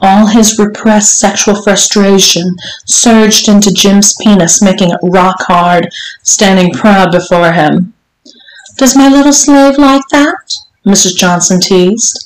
All 0.00 0.26
his 0.26 0.58
repressed 0.58 1.18
sexual 1.18 1.60
frustration 1.62 2.56
surged 2.86 3.48
into 3.48 3.72
Jim's 3.72 4.14
penis, 4.22 4.62
making 4.62 4.90
it 4.90 5.00
rock 5.02 5.36
hard, 5.40 5.92
standing 6.22 6.72
proud 6.72 7.10
before 7.10 7.52
him. 7.52 7.94
Does 8.76 8.96
my 8.96 9.08
little 9.08 9.32
slave 9.32 9.76
like 9.76 10.06
that? 10.10 10.54
Mrs. 10.86 11.16
Johnson 11.16 11.60
teased. 11.60 12.24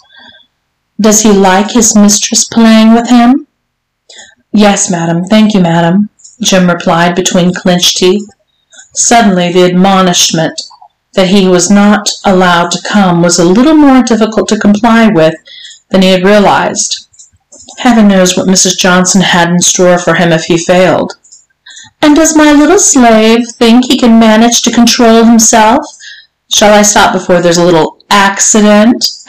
Does 1.01 1.23
he 1.23 1.33
like 1.33 1.73
his 1.73 1.97
mistress 1.97 2.45
playing 2.45 2.93
with 2.93 3.09
him? 3.09 3.47
Yes, 4.53 4.91
madam, 4.91 5.25
thank 5.25 5.55
you, 5.55 5.61
madam, 5.61 6.11
Jim 6.43 6.69
replied 6.69 7.15
between 7.15 7.55
clenched 7.55 7.97
teeth. 7.97 8.29
Suddenly 8.93 9.51
the 9.53 9.65
admonishment 9.65 10.61
that 11.15 11.29
he 11.29 11.49
was 11.49 11.71
not 11.71 12.11
allowed 12.25 12.71
to 12.73 12.83
come 12.87 13.23
was 13.23 13.39
a 13.39 13.45
little 13.45 13.75
more 13.75 14.03
difficult 14.03 14.49
to 14.49 14.59
comply 14.59 15.09
with 15.09 15.35
than 15.91 16.03
he 16.03 16.11
had 16.11 16.25
realized. 16.25 17.09
Heaven 17.79 18.09
knows 18.09 18.37
what 18.37 18.49
Mrs. 18.49 18.79
Johnson 18.79 19.21
had 19.21 19.51
in 19.51 19.61
store 19.61 19.99
for 19.99 20.15
him 20.15 20.33
if 20.33 20.45
he 20.45 20.59
failed. 20.59 21.15
And 22.01 22.17
does 22.17 22.37
my 22.37 22.53
little 22.53 22.79
slave 22.79 23.47
think 23.55 23.85
he 23.85 23.99
can 23.99 24.19
manage 24.19 24.63
to 24.63 24.73
control 24.73 25.25
himself? 25.25 25.85
Shall 26.53 26.75
I 26.75 26.83
stop 26.83 27.13
before 27.13 27.41
there's 27.41 27.59
a 27.59 27.65
little 27.65 28.05
accident? 28.11 29.05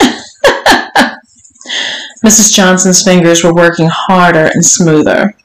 Mrs. 2.24 2.52
Johnson's 2.52 3.02
fingers 3.02 3.42
were 3.44 3.54
working 3.54 3.88
harder 3.90 4.50
and 4.52 4.64
smoother. 4.64 5.36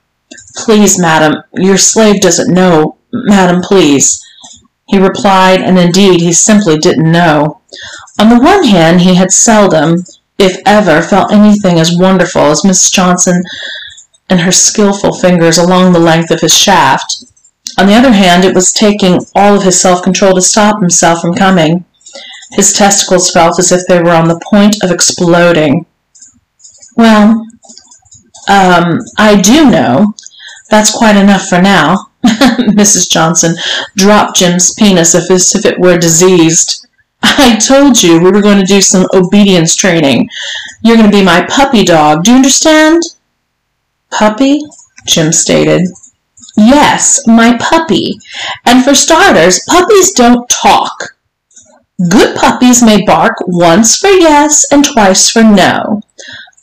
Please, 0.57 0.99
madam, 0.99 1.43
your 1.53 1.77
slave 1.77 2.21
doesn't 2.21 2.53
know. 2.53 2.97
Madam, 3.11 3.61
please. 3.61 4.21
He 4.87 4.97
replied, 4.97 5.61
and 5.61 5.77
indeed 5.77 6.19
he 6.21 6.33
simply 6.33 6.77
didn't 6.77 7.11
know. 7.11 7.61
On 8.19 8.29
the 8.29 8.39
one 8.39 8.63
hand, 8.63 9.01
he 9.01 9.15
had 9.15 9.31
seldom, 9.31 10.03
if 10.39 10.61
ever, 10.65 11.01
felt 11.01 11.31
anything 11.31 11.79
as 11.79 11.97
wonderful 11.97 12.43
as 12.43 12.63
Miss 12.63 12.89
Johnson 12.89 13.43
and 14.29 14.39
her 14.41 14.51
skilful 14.51 15.13
fingers 15.13 15.57
along 15.57 15.91
the 15.91 15.99
length 15.99 16.31
of 16.31 16.41
his 16.41 16.57
shaft. 16.57 17.25
On 17.77 17.87
the 17.87 17.93
other 17.93 18.11
hand, 18.11 18.45
it 18.45 18.55
was 18.55 18.71
taking 18.71 19.19
all 19.35 19.55
of 19.55 19.63
his 19.63 19.79
self-control 19.79 20.35
to 20.35 20.41
stop 20.41 20.79
himself 20.79 21.21
from 21.21 21.35
coming. 21.35 21.85
His 22.53 22.73
testicles 22.73 23.31
felt 23.31 23.59
as 23.59 23.71
if 23.71 23.81
they 23.87 24.01
were 24.01 24.11
on 24.11 24.27
the 24.27 24.41
point 24.49 24.83
of 24.83 24.91
exploding. 24.91 25.85
Well, 26.95 27.45
um, 28.49 28.99
I 29.17 29.39
do 29.41 29.69
know. 29.69 30.15
That's 30.69 30.95
quite 30.95 31.15
enough 31.15 31.47
for 31.47 31.61
now. 31.61 32.07
Mrs. 32.25 33.09
Johnson 33.09 33.55
dropped 33.95 34.37
Jim's 34.37 34.73
penis 34.73 35.15
as 35.15 35.55
if 35.55 35.65
it 35.65 35.79
were 35.79 35.97
diseased. 35.97 36.87
I 37.21 37.57
told 37.57 38.01
you 38.01 38.19
we 38.19 38.31
were 38.31 38.41
going 38.41 38.59
to 38.59 38.65
do 38.65 38.81
some 38.81 39.07
obedience 39.13 39.75
training. 39.75 40.29
You're 40.81 40.97
going 40.97 41.11
to 41.11 41.17
be 41.17 41.23
my 41.23 41.45
puppy 41.45 41.83
dog. 41.83 42.23
Do 42.23 42.31
you 42.31 42.37
understand? 42.37 43.01
Puppy? 44.11 44.61
Jim 45.05 45.31
stated. 45.31 45.87
Yes, 46.57 47.25
my 47.27 47.57
puppy. 47.57 48.19
And 48.65 48.83
for 48.83 48.93
starters, 48.93 49.61
puppies 49.67 50.11
don't 50.11 50.47
talk. 50.49 51.15
Good 52.09 52.37
puppies 52.37 52.81
may 52.81 53.03
bark 53.05 53.35
once 53.47 53.97
for 53.97 54.07
yes 54.09 54.65
and 54.71 54.85
twice 54.85 55.29
for 55.29 55.43
no. 55.43 56.01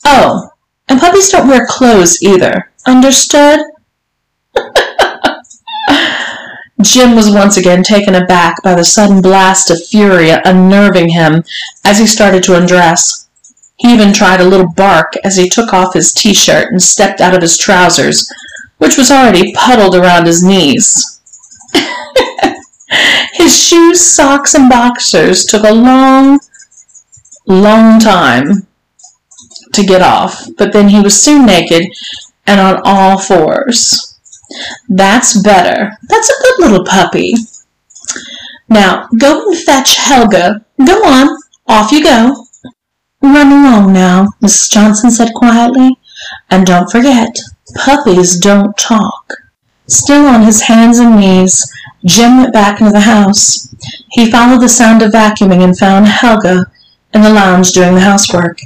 Oh, 0.05 0.51
and 0.89 1.01
puppies 1.01 1.29
don't 1.31 1.49
wear 1.49 1.67
clothes 1.67 2.23
either. 2.23 2.71
Understood? 2.87 3.61
Jim 6.83 7.17
was 7.17 7.31
once 7.31 7.57
again 7.57 7.83
taken 7.83 8.15
aback 8.15 8.63
by 8.63 8.75
the 8.75 8.85
sudden 8.85 9.23
blast 9.23 9.71
of 9.71 9.87
fury 9.87 10.31
unnerving 10.31 11.09
him 11.09 11.43
as 11.85 11.99
he 11.99 12.07
started 12.07 12.43
to 12.43 12.57
undress. 12.57 13.29
He 13.77 13.93
even 13.93 14.13
tried 14.13 14.41
a 14.41 14.49
little 14.49 14.69
bark 14.69 15.15
as 15.25 15.37
he 15.37 15.49
took 15.49 15.73
off 15.73 15.95
his 15.95 16.13
t-shirt 16.13 16.71
and 16.71 16.83
stepped 16.83 17.21
out 17.21 17.35
of 17.35 17.41
his 17.41 17.57
trousers, 17.57 18.31
which 18.79 18.99
was 18.99 19.11
already 19.11 19.55
puddled 19.55 19.95
around 19.95 20.27
his 20.27 20.43
knees. 20.43 21.21
his 23.33 23.59
shoes, 23.59 24.01
socks, 24.01 24.55
and 24.55 24.69
boxers 24.69 25.45
took 25.45 25.65
a 25.65 25.73
long, 25.73 26.41
long 27.47 27.99
time 27.99 28.67
to 29.73 29.85
get 29.85 30.03
off, 30.03 30.47
but 30.59 30.73
then 30.73 30.91
he 30.91 31.01
was 31.01 31.21
soon 31.21 31.47
naked 31.47 31.87
and 32.47 32.61
on 32.61 32.81
all 32.85 33.19
fours. 33.19 34.06
That's 34.89 35.41
better. 35.43 35.97
That's 36.09 36.31
a 36.31 36.43
good 36.43 36.61
little 36.61 36.85
puppy. 36.85 37.35
Now, 38.69 39.09
go 39.19 39.47
and 39.47 39.59
fetch 39.59 39.97
Helga. 39.97 40.65
Go 40.85 41.05
on. 41.05 41.29
Off 41.67 41.93
you 41.93 42.03
go. 42.03 42.47
Run 43.23 43.53
along 43.53 43.93
now, 43.93 44.29
Mrs. 44.43 44.71
Johnson 44.71 45.11
said 45.11 45.35
quietly. 45.35 45.99
And 46.51 46.67
don't 46.67 46.91
forget, 46.91 47.37
puppies 47.75 48.39
don't 48.39 48.77
talk. 48.77 49.33
Still 49.87 50.27
on 50.27 50.43
his 50.43 50.63
hands 50.63 50.99
and 50.99 51.17
knees, 51.17 51.65
Jim 52.05 52.39
went 52.39 52.53
back 52.53 52.81
into 52.81 52.93
the 52.93 53.01
house. 53.01 53.75
He 54.13 54.31
followed 54.31 54.61
the 54.61 54.69
sound 54.69 55.03
of 55.03 55.13
vacuuming 55.13 55.63
and 55.63 55.77
found 55.77 56.07
Helga 56.07 56.71
in 57.13 57.23
the 57.23 57.31
lounge 57.31 57.73
doing 57.73 57.95
the 57.95 58.01
housework. 58.01 58.61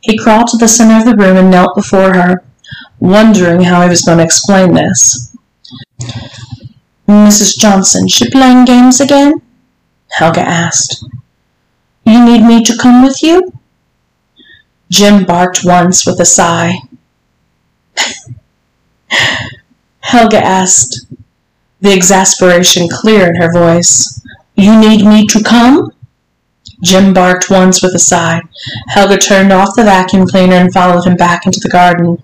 He 0.00 0.18
crawled 0.18 0.48
to 0.48 0.56
the 0.56 0.68
center 0.68 0.98
of 0.98 1.04
the 1.04 1.16
room 1.16 1.36
and 1.36 1.50
knelt 1.50 1.74
before 1.74 2.14
her, 2.14 2.44
wondering 3.00 3.62
how 3.62 3.82
he 3.82 3.88
was 3.88 4.02
going 4.02 4.18
to 4.18 4.24
explain 4.24 4.74
this. 4.74 5.36
Mrs. 7.08 7.58
Johnson, 7.58 8.08
she 8.08 8.30
playing 8.30 8.64
games 8.64 9.00
again? 9.00 9.42
Helga 10.10 10.40
asked. 10.40 11.04
You 12.04 12.24
need 12.24 12.42
me 12.42 12.62
to 12.64 12.76
come 12.76 13.02
with 13.02 13.22
you? 13.22 13.52
Jim 14.90 15.24
barked 15.24 15.64
once 15.64 16.06
with 16.06 16.20
a 16.20 16.24
sigh. 16.24 16.78
Helga 20.00 20.44
asked, 20.44 21.06
the 21.80 21.92
exasperation 21.92 22.88
clear 22.88 23.28
in 23.28 23.36
her 23.36 23.52
voice. 23.52 24.22
You 24.56 24.78
need 24.78 25.04
me 25.04 25.26
to 25.26 25.42
come? 25.42 25.92
Jim 26.82 27.12
barked 27.12 27.50
once 27.50 27.82
with 27.82 27.94
a 27.94 27.98
sigh. 27.98 28.40
Helga 28.88 29.18
turned 29.18 29.52
off 29.52 29.76
the 29.76 29.84
vacuum 29.84 30.26
cleaner 30.26 30.56
and 30.56 30.72
followed 30.72 31.04
him 31.04 31.16
back 31.16 31.44
into 31.44 31.60
the 31.60 31.68
garden. 31.68 32.22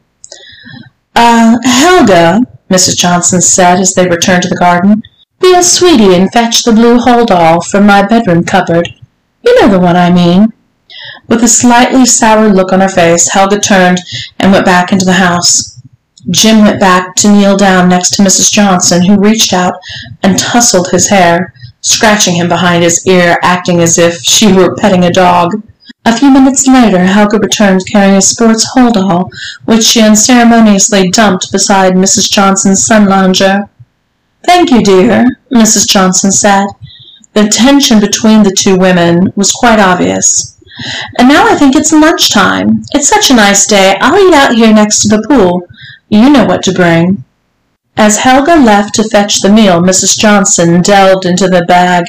Uh, 1.15 1.57
Helga, 1.65 2.41
Mrs. 2.71 2.97
Johnson 2.97 3.41
said 3.41 3.81
as 3.81 3.95
they 3.95 4.09
returned 4.09 4.43
to 4.45 4.49
the 4.49 4.57
garden, 4.57 5.03
be 5.41 5.55
a 5.55 5.63
sweetie 5.63 6.15
and 6.15 6.31
fetch 6.33 6.65
the 6.65 6.73
blue 6.73 6.99
hold 6.99 7.31
all 7.31 7.63
from 7.63 7.87
my 7.87 8.07
bedroom 8.07 8.45
cupboard. 8.45 8.89
You 9.43 9.61
know 9.61 9.69
the 9.69 9.81
one 9.81 9.97
I 9.97 10.11
mean. 10.11 10.53
With 11.29 11.43
a 11.43 11.49
slightly 11.49 12.05
sour 12.05 12.49
look 12.49 12.73
on 12.73 12.81
her 12.81 12.89
face, 12.89 13.29
Helga 13.29 13.59
turned 13.61 14.01
and 14.39 14.53
went 14.53 14.67
back 14.67 14.93
into 14.93 15.05
the 15.05 15.15
house. 15.15 15.81
Jim 16.31 16.63
went 16.63 16.79
back 16.81 17.15
to 17.17 17.33
kneel 17.33 17.57
down 17.57 17.89
next 17.89 18.11
to 18.11 18.23
Mrs. 18.23 18.53
Johnson, 18.53 19.07
who 19.07 19.19
reached 19.19 19.53
out 19.53 19.75
and 20.23 20.39
tousled 20.39 20.89
his 20.91 21.09
hair, 21.09 21.55
scratching 21.81 22.35
him 22.35 22.49
behind 22.49 22.83
his 22.83 23.07
ear, 23.07 23.39
acting 23.43 23.81
as 23.81 23.97
if 23.97 24.17
she 24.17 24.53
were 24.53 24.77
petting 24.77 25.05
a 25.05 25.11
dog. 25.11 25.63
A 26.07 26.17
few 26.17 26.31
minutes 26.31 26.67
later, 26.67 27.05
Helga 27.05 27.39
returned 27.39 27.87
carrying 27.87 28.17
a 28.17 28.23
sports 28.23 28.67
hold-all, 28.73 29.31
which 29.67 29.85
she 29.85 30.01
unceremoniously 30.01 31.11
dumped 31.11 31.53
beside 31.53 31.93
Mrs. 31.93 32.31
Johnson's 32.31 32.85
sun 32.85 33.07
lounger. 33.07 33.69
Thank 34.47 34.71
you, 34.71 34.83
dear, 34.83 35.27
Mrs. 35.53 35.87
Johnson 35.87 36.33
said. 36.33 36.67
The 37.35 37.49
tension 37.49 38.01
between 38.01 38.43
the 38.43 38.51
two 38.51 38.77
women 38.77 39.33
was 39.37 39.53
quite 39.53 39.79
obvious. 39.79 40.59
And 41.19 41.29
now 41.29 41.47
I 41.47 41.57
think 41.57 41.77
it's 41.77 41.93
lunchtime. 41.93 42.83
It's 42.93 43.09
such 43.09 43.31
a 43.31 43.35
nice 43.35 43.67
day. 43.67 43.97
I'll 44.01 44.19
eat 44.19 44.35
out 44.35 44.55
here 44.55 44.73
next 44.73 45.03
to 45.03 45.09
the 45.09 45.23
pool. 45.29 45.69
You 46.09 46.31
know 46.31 46.45
what 46.47 46.63
to 46.65 46.73
bring. 46.73 47.25
As 48.01 48.17
Helga 48.17 48.57
left 48.57 48.95
to 48.95 49.05
fetch 49.05 49.43
the 49.43 49.53
meal, 49.53 49.79
Mrs. 49.79 50.19
Johnson 50.19 50.81
delved 50.81 51.27
into 51.27 51.49
the 51.49 51.67
bag 51.67 52.07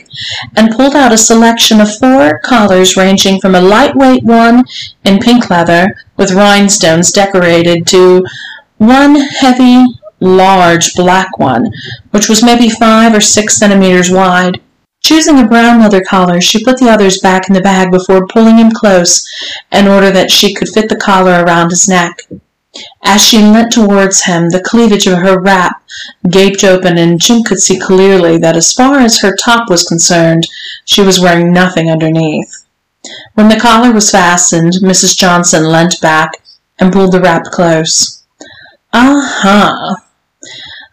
and 0.55 0.71
pulled 0.71 0.95
out 0.95 1.11
a 1.11 1.17
selection 1.17 1.81
of 1.81 1.97
four 1.97 2.39
collars 2.45 2.95
ranging 2.95 3.41
from 3.41 3.55
a 3.55 3.61
lightweight 3.61 4.23
one 4.23 4.63
in 5.03 5.19
pink 5.19 5.49
leather 5.49 5.97
with 6.15 6.31
rhinestones 6.31 7.11
decorated 7.11 7.85
to 7.87 8.25
one 8.77 9.15
heavy, 9.15 9.85
large 10.21 10.93
black 10.95 11.37
one, 11.37 11.73
which 12.11 12.29
was 12.29 12.41
maybe 12.41 12.69
five 12.69 13.13
or 13.13 13.19
six 13.19 13.57
centimeters 13.57 14.09
wide. 14.09 14.61
Choosing 15.03 15.39
a 15.39 15.45
brown 15.45 15.81
leather 15.81 16.01
collar, 16.01 16.39
she 16.39 16.63
put 16.63 16.79
the 16.79 16.89
others 16.89 17.17
back 17.17 17.49
in 17.49 17.53
the 17.53 17.59
bag 17.59 17.91
before 17.91 18.27
pulling 18.27 18.57
him 18.59 18.71
close 18.71 19.29
in 19.73 19.89
order 19.89 20.09
that 20.09 20.31
she 20.31 20.53
could 20.53 20.69
fit 20.69 20.87
the 20.87 20.95
collar 20.95 21.43
around 21.43 21.71
his 21.71 21.89
neck. 21.89 22.17
As 23.03 23.21
she 23.21 23.39
leant 23.39 23.71
towards 23.71 24.23
him, 24.23 24.49
the 24.49 24.61
cleavage 24.61 25.05
of 25.05 25.19
her 25.19 25.39
wrap 25.39 25.83
gaped 26.29 26.63
open, 26.63 26.97
and 26.97 27.19
Jim 27.19 27.43
could 27.43 27.59
see 27.59 27.77
clearly 27.77 28.37
that 28.37 28.55
as 28.55 28.71
far 28.71 28.99
as 28.99 29.19
her 29.19 29.35
top 29.35 29.69
was 29.69 29.83
concerned, 29.83 30.47
she 30.85 31.01
was 31.01 31.19
wearing 31.19 31.51
nothing 31.51 31.89
underneath. 31.89 32.65
When 33.33 33.49
the 33.49 33.59
collar 33.59 33.91
was 33.91 34.11
fastened, 34.11 34.73
Mrs. 34.81 35.17
Johnson 35.17 35.65
leant 35.65 35.99
back 36.01 36.31
and 36.79 36.93
pulled 36.93 37.11
the 37.11 37.19
wrap 37.19 37.45
close. 37.45 38.23
Uh-huh. 38.93 39.95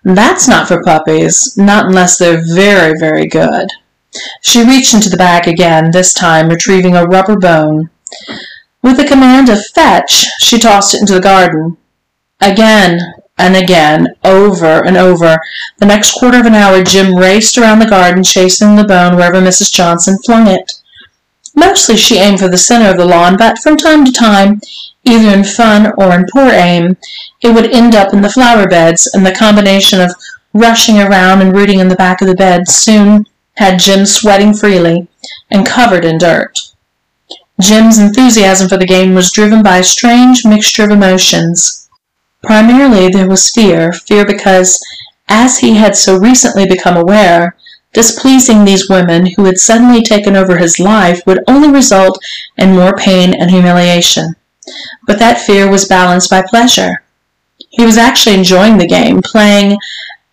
That's 0.04 0.49
not 0.49 0.68
for 0.68 0.82
puppies, 0.82 1.56
not 1.56 1.87
unless 1.87 2.18
they're 2.18 2.42
very, 2.54 2.99
very 2.99 3.26
good. 3.26 3.68
She 4.42 4.64
reached 4.64 4.94
into 4.94 5.11
the 5.11 5.16
bag 5.16 5.47
again, 5.47 5.90
this 5.90 6.12
time 6.12 6.49
retrieving 6.49 6.97
a 6.97 7.06
rubber 7.06 7.37
bone. 7.37 7.90
With 8.82 8.97
the 8.97 9.06
command 9.06 9.49
of 9.49 9.66
fetch, 9.66 10.26
she 10.40 10.58
tossed 10.58 10.94
it 10.94 11.00
into 11.00 11.14
the 11.14 11.20
garden. 11.20 11.76
Again 12.40 13.00
and 13.37 13.56
again, 13.56 14.08
over 14.25 14.85
and 14.85 14.97
over, 14.97 15.38
the 15.78 15.87
next 15.87 16.14
quarter 16.14 16.38
of 16.38 16.47
an 16.47 16.54
hour 16.54 16.82
Jim 16.82 17.16
raced 17.16 17.58
around 17.58 17.78
the 17.78 17.87
garden 17.87 18.23
chasing 18.23 18.76
the 18.76 18.85
bone 18.85 19.16
wherever 19.16 19.40
Mrs. 19.40 19.73
Johnson 19.73 20.18
flung 20.25 20.47
it. 20.47 20.73
Mostly 21.54 21.97
she 21.97 22.18
aimed 22.18 22.38
for 22.38 22.49
the 22.49 22.58
center 22.58 22.90
of 22.90 22.97
the 22.97 23.04
lawn, 23.04 23.37
but 23.37 23.58
from 23.58 23.76
time 23.76 24.04
to 24.04 24.12
time, 24.12 24.61
either 25.04 25.37
in 25.37 25.42
fun 25.42 25.92
or 25.99 26.14
in 26.14 26.26
poor 26.32 26.50
aim, 26.50 26.97
it 27.42 27.54
would 27.54 27.73
end 27.73 27.94
up 27.94 28.12
in 28.12 28.23
the 28.23 28.30
flower 28.30 28.68
beds, 28.68 29.11
and 29.12 29.26
the 29.26 29.35
combination 29.35 30.00
of 30.00 30.14
rushing 30.52 30.99
around 30.99 31.42
and 31.42 31.54
rooting 31.54 31.80
in 31.80 31.88
the 31.88 31.97
back 31.97 32.20
of 32.20 32.28
the 32.28 32.35
bed 32.35 32.68
soon 32.68 33.26
had 33.56 33.80
Jim 33.80 34.06
sweating 34.06 34.54
freely 34.54 35.08
and 35.50 35.66
covered 35.66 36.04
in 36.04 36.18
dirt. 36.18 36.67
Jim's 37.61 37.99
enthusiasm 37.99 38.69
for 38.69 38.77
the 38.77 38.87
game 38.87 39.15
was 39.15 39.33
driven 39.33 39.62
by 39.62 39.79
a 39.79 39.85
strange 39.85 40.45
mixture 40.45 40.85
of 40.85 40.91
emotions. 40.91 41.88
Primarily 42.43 43.09
there 43.09 43.29
was 43.29 43.50
fear, 43.50 43.93
fear 43.93 44.25
because, 44.25 44.81
as 45.29 45.59
he 45.59 45.75
had 45.75 45.97
so 45.97 46.17
recently 46.19 46.67
become 46.67 46.97
aware, 46.97 47.57
displeasing 47.93 48.65
these 48.65 48.88
women 48.88 49.27
who 49.35 49.45
had 49.45 49.59
suddenly 49.59 50.03
taken 50.03 50.37
over 50.37 50.57
his 50.57 50.79
life 50.79 51.21
would 51.27 51.43
only 51.49 51.69
result 51.69 52.23
in 52.57 52.77
more 52.77 52.95
pain 52.97 53.35
and 53.35 53.50
humiliation. 53.50 54.37
But 55.07 55.19
that 55.19 55.41
fear 55.41 55.69
was 55.69 55.88
balanced 55.88 56.31
by 56.31 56.43
pleasure. 56.43 57.03
He 57.71 57.85
was 57.85 57.99
actually 57.99 58.37
enjoying 58.37 58.79
the 58.79 58.87
game, 58.87 59.21
playing 59.21 59.79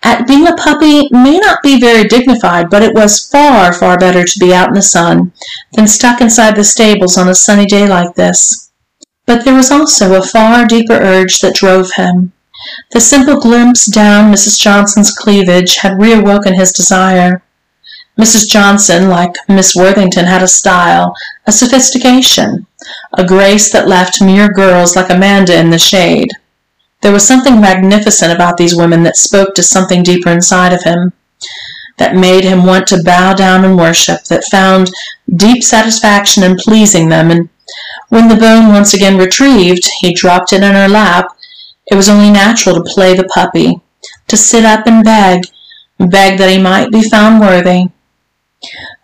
at 0.05 0.27
being 0.27 0.47
a 0.47 0.55
puppy 0.55 1.09
may 1.11 1.39
not 1.39 1.63
be 1.63 1.79
very 1.79 2.07
dignified, 2.07 2.69
but 2.69 2.83
it 2.83 2.93
was 2.93 3.27
far, 3.27 3.73
far 3.73 3.97
better 3.97 4.23
to 4.23 4.39
be 4.39 4.53
out 4.53 4.67
in 4.67 4.75
the 4.75 4.81
sun 4.83 5.33
than 5.73 5.87
stuck 5.87 6.21
inside 6.21 6.55
the 6.55 6.63
stables 6.63 7.17
on 7.17 7.27
a 7.27 7.33
sunny 7.33 7.65
day 7.65 7.87
like 7.87 8.13
this. 8.13 8.71
But 9.25 9.43
there 9.43 9.55
was 9.55 9.71
also 9.71 10.13
a 10.13 10.21
far 10.21 10.67
deeper 10.67 10.93
urge 10.93 11.39
that 11.39 11.55
drove 11.55 11.93
him. 11.93 12.33
The 12.91 13.01
simple 13.01 13.39
glimpse 13.39 13.87
down 13.87 14.31
Mrs. 14.31 14.59
Johnson's 14.59 15.11
cleavage 15.11 15.77
had 15.77 15.93
reawoken 15.93 16.53
his 16.55 16.71
desire. 16.71 17.41
Mrs. 18.19 18.47
Johnson, 18.47 19.09
like 19.09 19.33
Miss 19.49 19.75
Worthington, 19.75 20.25
had 20.25 20.43
a 20.43 20.47
style, 20.47 21.15
a 21.47 21.51
sophistication, 21.51 22.67
a 23.17 23.25
grace 23.25 23.71
that 23.71 23.87
left 23.87 24.21
mere 24.21 24.49
girls 24.49 24.95
like 24.95 25.09
Amanda 25.09 25.59
in 25.59 25.71
the 25.71 25.79
shade. 25.79 26.29
There 27.05 27.13
was 27.13 27.27
something 27.27 27.61
magnificent 27.61 28.33
about 28.33 28.57
these 28.57 28.75
women 28.75 29.03
that 29.03 29.15
spoke 29.15 29.53
to 29.53 29.61
something 29.61 30.01
deeper 30.01 30.31
inside 30.31 30.73
of 30.73 30.85
him, 30.85 31.13
that 31.99 32.15
made 32.15 32.43
him 32.43 32.65
want 32.65 32.87
to 32.87 33.03
bow 33.03 33.35
down 33.35 33.63
and 33.63 33.77
worship, 33.77 34.23
that 34.23 34.43
found 34.45 34.89
deep 35.35 35.63
satisfaction 35.63 36.41
in 36.41 36.55
pleasing 36.55 37.09
them, 37.09 37.29
and 37.29 37.49
when 38.09 38.27
the 38.27 38.35
bone 38.35 38.69
once 38.69 38.95
again 38.95 39.19
retrieved, 39.19 39.87
he 39.99 40.15
dropped 40.15 40.51
it 40.51 40.63
in 40.63 40.73
her 40.73 40.87
lap, 40.89 41.27
it 41.85 41.93
was 41.93 42.09
only 42.09 42.31
natural 42.31 42.77
to 42.77 42.91
play 42.91 43.13
the 43.13 43.25
puppy, 43.25 43.81
to 44.27 44.35
sit 44.35 44.65
up 44.65 44.87
and 44.87 45.05
beg, 45.05 45.43
beg 45.99 46.39
that 46.39 46.49
he 46.49 46.57
might 46.57 46.91
be 46.91 47.03
found 47.03 47.39
worthy. 47.39 47.89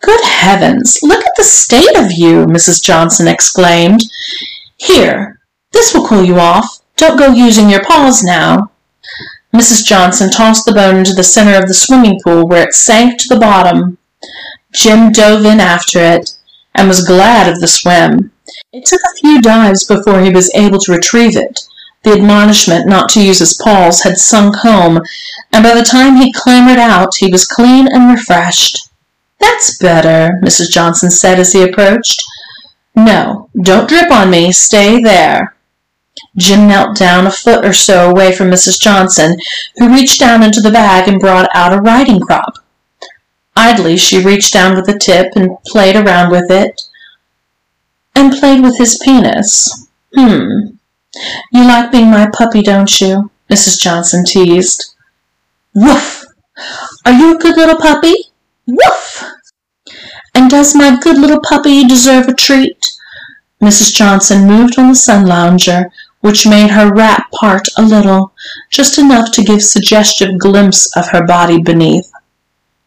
Good 0.02 0.22
heavens, 0.24 0.98
look 1.04 1.24
at 1.24 1.36
the 1.38 1.44
state 1.44 1.96
of 1.96 2.12
you, 2.12 2.48
Mrs. 2.48 2.82
Johnson 2.82 3.28
exclaimed. 3.28 4.02
Here, 4.78 5.40
this 5.72 5.94
will 5.94 6.08
cool 6.08 6.24
you 6.24 6.40
off. 6.40 6.81
Don't 7.02 7.18
go 7.18 7.34
using 7.34 7.68
your 7.68 7.84
paws 7.84 8.22
now. 8.22 8.70
Mrs. 9.56 9.84
Johnson 9.84 10.30
tossed 10.30 10.66
the 10.66 10.72
bone 10.72 10.98
into 10.98 11.14
the 11.16 11.24
center 11.24 11.58
of 11.58 11.68
the 11.68 11.74
swimming 11.74 12.20
pool 12.24 12.48
where 12.48 12.62
it 12.62 12.76
sank 12.76 13.20
to 13.20 13.28
the 13.28 13.40
bottom. 13.40 13.98
Jim 14.72 15.12
dove 15.12 15.44
in 15.44 15.60
after 15.60 15.98
it 15.98 16.38
and 16.76 16.88
was 16.88 17.08
glad 17.08 17.52
of 17.52 17.60
the 17.60 17.68
swim. 17.68 18.32
It 18.72 18.86
took 18.86 19.02
a 19.02 19.18
few 19.18 19.42
dives 19.42 19.84
before 19.84 20.22
he 20.22 20.30
was 20.30 20.54
able 20.54 20.78
to 20.78 20.92
retrieve 20.92 21.36
it. 21.36 21.62
The 22.04 22.12
admonishment 22.12 22.88
not 22.88 23.10
to 23.10 23.26
use 23.26 23.40
his 23.40 23.60
paws 23.60 24.04
had 24.04 24.20
sunk 24.20 24.58
home, 24.58 25.02
and 25.52 25.64
by 25.64 25.74
the 25.74 25.82
time 25.82 26.18
he 26.18 26.32
clambered 26.32 26.78
out, 26.78 27.16
he 27.16 27.32
was 27.32 27.48
clean 27.48 27.88
and 27.88 28.12
refreshed. 28.12 28.90
That's 29.40 29.76
better, 29.80 30.40
Mrs. 30.44 30.70
Johnson 30.70 31.10
said 31.10 31.40
as 31.40 31.54
he 31.54 31.64
approached. 31.64 32.24
No, 32.96 33.50
don't 33.60 33.90
drip 33.90 34.12
on 34.12 34.30
me. 34.30 34.52
Stay 34.52 35.02
there. 35.02 35.56
Jim 36.38 36.68
knelt 36.68 36.98
down 36.98 37.28
a 37.28 37.32
foot 37.32 37.66
or 37.66 37.74
so 37.74 38.10
away 38.10 38.34
from 38.34 38.50
Mrs. 38.50 38.80
Johnson, 38.80 39.38
who 39.78 39.94
reached 39.94 40.20
down 40.20 40.44
into 40.44 40.62
the 40.62 40.72
bag 40.72 41.08
and 41.08 41.20
brought 41.20 41.50
out 41.54 41.74
a 41.74 41.82
riding 41.82 42.20
crop. 42.20 42.58
Idly 43.56 43.98
she 43.98 44.24
reached 44.24 44.54
down 44.54 44.76
with 44.76 44.86
the 44.86 44.98
tip 44.98 45.34
and 45.36 45.58
played 45.66 45.96
around 45.96 46.32
with 46.32 46.50
it, 46.50 46.82
and 48.16 48.34
played 48.34 48.62
with 48.62 48.78
his 48.78 49.02
penis. 49.04 49.88
Hmm. 50.16 50.76
You 51.52 51.64
like 51.66 51.92
being 51.92 52.10
my 52.10 52.30
puppy, 52.34 52.62
don't 52.62 53.02
you? 53.02 53.32
Mrs. 53.50 53.80
Johnson 53.80 54.24
teased. 54.26 54.96
Woof! 55.76 56.26
Are 57.06 57.12
you 57.12 57.36
a 57.36 57.40
good 57.40 57.58
little 57.58 57.78
puppy? 57.78 58.16
Woof! 58.66 59.24
And 60.34 60.50
does 60.50 60.76
my 60.76 60.98
good 61.02 61.18
little 61.18 61.42
puppy 61.42 61.86
deserve 61.86 62.28
a 62.28 62.34
treat? 62.34 62.86
Mrs. 63.62 63.94
Johnson 63.94 64.48
moved 64.48 64.80
on 64.80 64.90
the 64.90 64.96
sun 64.96 65.26
lounger, 65.26 65.92
which 66.22 66.48
made 66.48 66.72
her 66.72 66.94
wrap 66.94 67.30
part 67.32 67.68
a 67.78 67.82
little, 67.82 68.34
just 68.70 68.98
enough 68.98 69.32
to 69.34 69.44
give 69.44 69.62
suggestive 69.62 70.40
glimpse 70.40 70.96
of 70.96 71.10
her 71.10 71.26
body 71.26 71.62
beneath. 71.62 72.12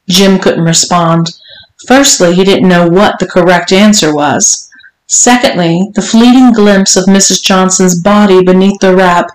Jim 0.08 0.38
couldn't 0.38 0.64
respond. 0.64 1.38
Firstly, 1.86 2.34
he 2.34 2.44
didn't 2.44 2.68
know 2.68 2.88
what 2.88 3.18
the 3.18 3.26
correct 3.26 3.72
answer 3.72 4.14
was. 4.14 4.70
Secondly, 5.06 5.90
the 5.94 6.02
fleeting 6.02 6.52
glimpse 6.52 6.96
of 6.96 7.04
Mrs. 7.04 7.42
Johnson's 7.42 8.00
body 8.00 8.42
beneath 8.42 8.80
the 8.80 8.96
wrap 8.96 9.26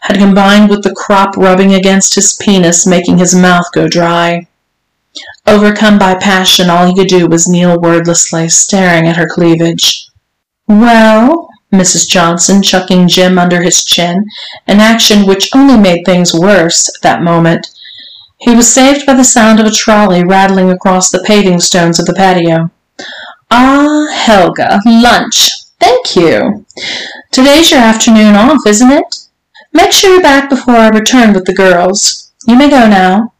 had 0.00 0.16
combined 0.16 0.70
with 0.70 0.82
the 0.82 0.94
crop 0.94 1.36
rubbing 1.36 1.74
against 1.74 2.14
his 2.14 2.32
penis, 2.32 2.86
making 2.86 3.18
his 3.18 3.34
mouth 3.34 3.66
go 3.74 3.88
dry. 3.88 4.46
Overcome 5.46 5.98
by 5.98 6.14
passion, 6.14 6.70
all 6.70 6.86
he 6.86 6.94
could 6.94 7.08
do 7.08 7.26
was 7.26 7.48
kneel 7.48 7.78
wordlessly, 7.78 8.48
staring 8.48 9.06
at 9.06 9.16
her 9.16 9.28
cleavage. 9.28 10.06
Well, 10.66 11.48
Mrs. 11.72 12.08
Johnson 12.08 12.62
chucking 12.62 13.08
Jim 13.08 13.38
under 13.38 13.62
his 13.62 13.84
chin, 13.84 14.26
an 14.66 14.80
action 14.80 15.26
which 15.26 15.54
only 15.54 15.76
made 15.76 16.04
things 16.04 16.32
worse 16.32 16.88
at 16.88 17.02
that 17.02 17.22
moment. 17.22 17.68
He 18.38 18.54
was 18.54 18.72
saved 18.72 19.04
by 19.04 19.14
the 19.14 19.24
sound 19.24 19.60
of 19.60 19.66
a 19.66 19.70
trolley 19.70 20.24
rattling 20.24 20.70
across 20.70 21.10
the 21.10 21.22
paving 21.26 21.60
stones 21.60 21.98
of 21.98 22.06
the 22.06 22.14
patio. 22.14 22.70
Ah, 23.50 24.08
Helga, 24.12 24.80
lunch. 24.86 25.50
Thank 25.80 26.16
you. 26.16 26.64
Today's 27.30 27.70
your 27.70 27.80
afternoon 27.80 28.34
off, 28.34 28.66
isn't 28.66 28.90
it? 28.90 29.26
Make 29.72 29.92
sure 29.92 30.12
you're 30.12 30.22
back 30.22 30.48
before 30.48 30.76
I 30.76 30.88
return 30.88 31.32
with 31.32 31.44
the 31.44 31.54
girls. 31.54 32.32
You 32.46 32.56
may 32.56 32.70
go 32.70 32.88
now. 32.88 33.32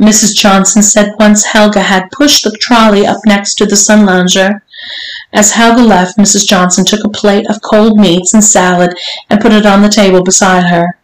Mrs. 0.00 0.34
Johnson 0.34 0.82
said 0.82 1.14
once 1.18 1.44
Helga 1.44 1.80
had 1.80 2.10
pushed 2.10 2.44
the 2.44 2.56
trolley 2.60 3.06
up 3.06 3.18
next 3.24 3.54
to 3.54 3.66
the 3.66 3.76
sun 3.76 4.04
lounger. 4.04 4.62
As 5.32 5.52
Helga 5.52 5.82
left, 5.82 6.16
Mrs. 6.16 6.46
Johnson 6.46 6.84
took 6.84 7.04
a 7.04 7.08
plate 7.08 7.48
of 7.48 7.62
cold 7.62 7.98
meats 7.98 8.32
and 8.32 8.42
salad 8.42 8.96
and 9.28 9.40
put 9.40 9.52
it 9.52 9.66
on 9.66 9.82
the 9.82 9.88
table 9.88 10.22
beside 10.22 10.70
her. 10.70 10.98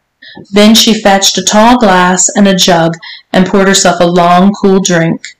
Then 0.50 0.74
she 0.74 1.00
fetched 1.00 1.36
a 1.36 1.42
tall 1.42 1.78
glass 1.78 2.28
and 2.34 2.48
a 2.48 2.54
jug 2.54 2.96
and 3.32 3.46
poured 3.46 3.68
herself 3.68 4.00
a 4.00 4.06
long, 4.06 4.52
cool 4.52 4.80
drink. 4.80 5.36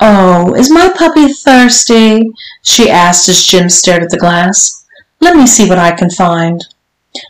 Oh, 0.00 0.54
is 0.54 0.70
my 0.70 0.92
puppy 0.96 1.32
thirsty? 1.32 2.30
she 2.62 2.88
asked 2.88 3.28
as 3.28 3.44
Jim 3.44 3.68
stared 3.68 4.02
at 4.02 4.10
the 4.10 4.18
glass. 4.18 4.84
Let 5.20 5.36
me 5.36 5.46
see 5.46 5.68
what 5.68 5.78
I 5.78 5.92
can 5.92 6.10
find. 6.10 6.64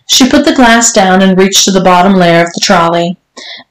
She 0.07 0.29
put 0.29 0.45
the 0.45 0.55
glass 0.55 0.93
down 0.93 1.23
and 1.23 1.39
reached 1.39 1.65
to 1.65 1.71
the 1.71 1.81
bottom 1.81 2.15
layer 2.15 2.43
of 2.43 2.53
the 2.53 2.61
trolley. 2.61 3.17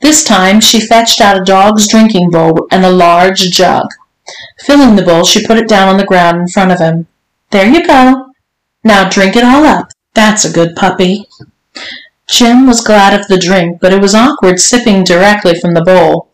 This 0.01 0.23
time 0.23 0.61
she 0.61 0.79
fetched 0.79 1.21
out 1.21 1.39
a 1.39 1.43
dog's 1.43 1.87
drinking 1.87 2.31
bowl 2.31 2.67
and 2.71 2.83
a 2.83 2.89
large 2.89 3.41
jug. 3.51 3.87
Filling 4.59 4.95
the 4.95 5.03
bowl, 5.03 5.23
she 5.23 5.45
put 5.45 5.57
it 5.57 5.67
down 5.67 5.87
on 5.87 5.97
the 5.97 6.05
ground 6.05 6.39
in 6.39 6.47
front 6.47 6.71
of 6.71 6.79
him. 6.79 7.07
There 7.51 7.69
you 7.69 7.85
go. 7.85 8.31
Now 8.83 9.09
drink 9.09 9.35
it 9.35 9.43
all 9.43 9.65
up. 9.65 9.89
That's 10.13 10.45
a 10.45 10.51
good 10.51 10.75
puppy. 10.75 11.27
Jim 12.27 12.67
was 12.67 12.81
glad 12.81 13.17
of 13.17 13.27
the 13.27 13.37
drink, 13.37 13.79
but 13.79 13.93
it 13.93 14.01
was 14.01 14.13
awkward 14.13 14.59
sipping 14.59 15.03
directly 15.03 15.57
from 15.57 15.73
the 15.73 15.83
bowl. 15.83 16.29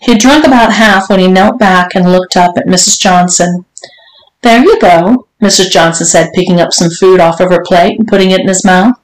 He 0.00 0.12
had 0.12 0.20
drunk 0.20 0.44
about 0.44 0.72
half 0.72 1.08
when 1.08 1.20
he 1.20 1.28
knelt 1.28 1.58
back 1.58 1.94
and 1.94 2.10
looked 2.10 2.36
up 2.36 2.56
at 2.56 2.66
Mrs. 2.66 2.98
Johnson. 2.98 3.64
There 4.42 4.62
you 4.62 4.78
go, 4.80 5.28
Mrs. 5.40 5.70
Johnson 5.70 6.06
said, 6.06 6.32
picking 6.34 6.60
up 6.60 6.72
some 6.72 6.90
food 6.90 7.20
off 7.20 7.40
of 7.40 7.50
her 7.50 7.62
plate 7.62 7.98
and 7.98 8.08
putting 8.08 8.30
it 8.30 8.40
in 8.40 8.48
his 8.48 8.64
mouth. 8.64 8.96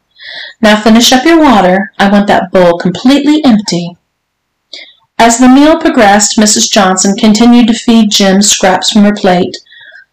Now 0.61 0.81
finish 0.81 1.13
up 1.13 1.25
your 1.25 1.41
water. 1.41 1.93
I 1.99 2.11
want 2.11 2.27
that 2.29 2.51
bowl 2.51 2.79
completely 2.79 3.45
empty. 3.45 3.97
As 5.25 5.39
the 5.39 5.49
meal 5.49 5.79
progressed, 5.79 6.37
Mrs. 6.37 6.69
Johnson 6.69 7.15
continued 7.17 7.69
to 7.69 7.75
feed 7.75 8.11
Jim 8.11 8.43
scraps 8.43 8.91
from 8.91 9.05
her 9.05 9.15
plate, 9.15 9.57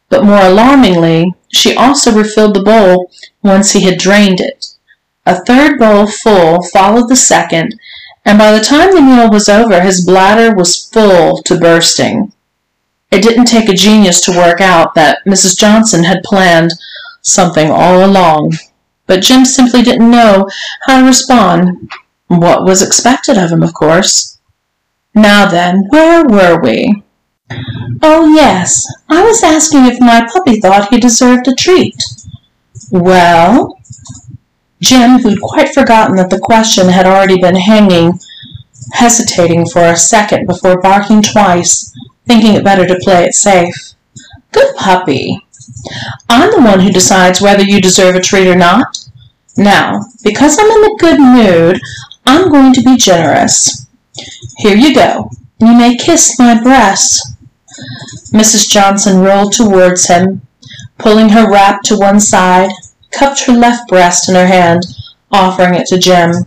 but 0.08 0.24
more 0.24 0.40
alarmingly, 0.40 1.34
she 1.52 1.76
also 1.76 2.12
refilled 2.12 2.56
the 2.56 2.62
bowl 2.62 3.10
once 3.42 3.72
he 3.72 3.86
had 3.86 3.98
drained 3.98 4.40
it. 4.40 4.68
A 5.26 5.44
third 5.46 5.80
bowl 5.80 6.06
full 6.06 6.62
followed 6.62 7.10
the 7.10 7.16
second, 7.16 7.74
and 8.24 8.38
by 8.38 8.52
the 8.52 8.64
time 8.64 8.94
the 8.94 9.02
meal 9.02 9.32
was 9.32 9.50
over, 9.50 9.82
his 9.82 10.06
bladder 10.06 10.54
was 10.56 10.86
full 10.86 11.42
to 11.42 11.60
bursting. 11.60 12.32
It 13.10 13.24
didn't 13.24 13.46
take 13.46 13.68
a 13.68 13.74
genius 13.74 14.22
to 14.26 14.38
work 14.38 14.62
out 14.62 14.94
that 14.94 15.26
Mrs. 15.26 15.58
Johnson 15.58 16.04
had 16.04 16.22
planned 16.22 16.70
something 17.24 17.72
all 17.72 18.06
along, 18.06 18.58
but 19.08 19.24
Jim 19.24 19.44
simply 19.44 19.82
didn't 19.82 20.12
know 20.12 20.48
how 20.86 21.00
to 21.00 21.08
respond. 21.08 21.90
What 22.28 22.64
was 22.64 22.84
expected 22.84 23.40
of 23.40 23.52
him, 23.52 23.64
of 23.64 23.74
course. 23.74 24.39
Now 25.16 25.50
then, 25.50 25.86
where 25.90 26.24
were 26.26 26.62
we? 26.62 27.04
Oh, 28.02 28.32
yes, 28.34 28.86
I 29.10 29.24
was 29.24 29.44
asking 29.44 29.86
if 29.86 30.00
my 30.00 30.28
puppy 30.32 30.60
thought 30.60 30.90
he 30.90 31.00
deserved 31.00 31.48
a 31.48 31.56
treat. 31.56 31.96
Well? 32.92 33.78
Jim, 34.80 35.20
who'd 35.20 35.42
quite 35.42 35.74
forgotten 35.74 36.16
that 36.16 36.30
the 36.30 36.40
question 36.40 36.88
had 36.90 37.06
already 37.06 37.40
been 37.40 37.56
hanging, 37.56 38.20
hesitating 38.94 39.66
for 39.66 39.84
a 39.84 39.98
second 39.98 40.48
before 40.48 40.80
barking 40.80 41.22
twice, 41.22 41.94
thinking 42.26 42.56
it 42.56 42.64
better 42.64 42.86
to 42.86 43.00
play 43.00 43.26
it 43.26 43.34
safe. 43.34 43.94
Good 44.52 44.76
puppy. 44.78 45.40
I'm 46.30 46.52
the 46.52 46.62
one 46.62 46.80
who 46.80 46.92
decides 46.92 47.42
whether 47.42 47.64
you 47.64 47.82
deserve 47.82 48.16
a 48.16 48.22
treat 48.22 48.48
or 48.48 48.56
not. 48.56 49.06
Now, 49.58 50.06
because 50.24 50.58
I'm 50.58 50.70
in 50.70 50.92
a 50.92 50.98
good 50.98 51.20
mood, 51.20 51.82
I'm 52.26 52.50
going 52.50 52.74
to 52.74 52.84
be 52.84 52.96
generous. 52.96 53.88
Here 54.58 54.76
you 54.76 54.94
go. 54.94 55.30
You 55.60 55.76
may 55.78 55.98
kiss 55.98 56.38
my 56.40 56.62
breast. 56.62 57.36
Mrs. 58.34 58.70
Johnson 58.70 59.20
rolled 59.20 59.54
towards 59.54 60.08
him, 60.08 60.42
pulling 60.98 61.30
her 61.30 61.50
wrap 61.50 61.82
to 61.84 61.98
one 61.98 62.20
side, 62.20 62.72
cupped 63.12 63.46
her 63.46 63.54
left 63.54 63.90
breast 63.90 64.30
in 64.30 64.36
her 64.36 64.48
hand, 64.48 64.84
offering 65.32 65.76
it 65.76 65.88
to 65.88 65.98
Jim. 65.98 66.46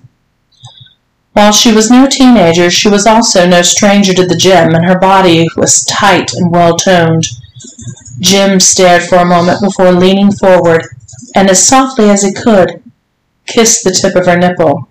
While 1.32 1.52
she 1.52 1.72
was 1.72 1.90
no 1.90 2.06
teenager, 2.06 2.70
she 2.70 2.88
was 2.88 3.06
also 3.06 3.46
no 3.46 3.62
stranger 3.62 4.12
to 4.12 4.26
the 4.26 4.36
gym, 4.36 4.74
and 4.74 4.84
her 4.84 4.98
body 4.98 5.48
was 5.56 5.84
tight 5.84 6.32
and 6.34 6.52
well 6.52 6.76
toned. 6.76 7.26
Jim 8.20 8.60
stared 8.60 9.02
for 9.02 9.16
a 9.16 9.24
moment 9.24 9.62
before 9.62 9.92
leaning 9.92 10.30
forward, 10.30 10.84
and 11.34 11.48
as 11.48 11.66
softly 11.66 12.10
as 12.10 12.22
he 12.22 12.32
could, 12.32 12.82
kissed 13.46 13.82
the 13.82 13.90
tip 13.90 14.14
of 14.14 14.26
her 14.26 14.36
nipple. 14.36 14.88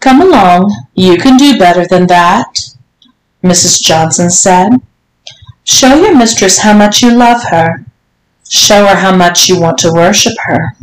Come 0.00 0.20
along, 0.20 0.74
you 0.94 1.16
can 1.16 1.36
do 1.36 1.58
better 1.58 1.86
than 1.86 2.06
that, 2.08 2.74
Mrs. 3.42 3.82
Johnson 3.82 4.30
said. 4.30 4.80
Show 5.64 5.94
your 6.02 6.16
mistress 6.16 6.58
how 6.58 6.76
much 6.76 7.02
you 7.02 7.10
love 7.10 7.44
her. 7.44 7.84
Show 8.48 8.86
her 8.86 8.96
how 8.96 9.16
much 9.16 9.48
you 9.48 9.60
want 9.60 9.78
to 9.78 9.92
worship 9.92 10.34
her. 10.44 10.76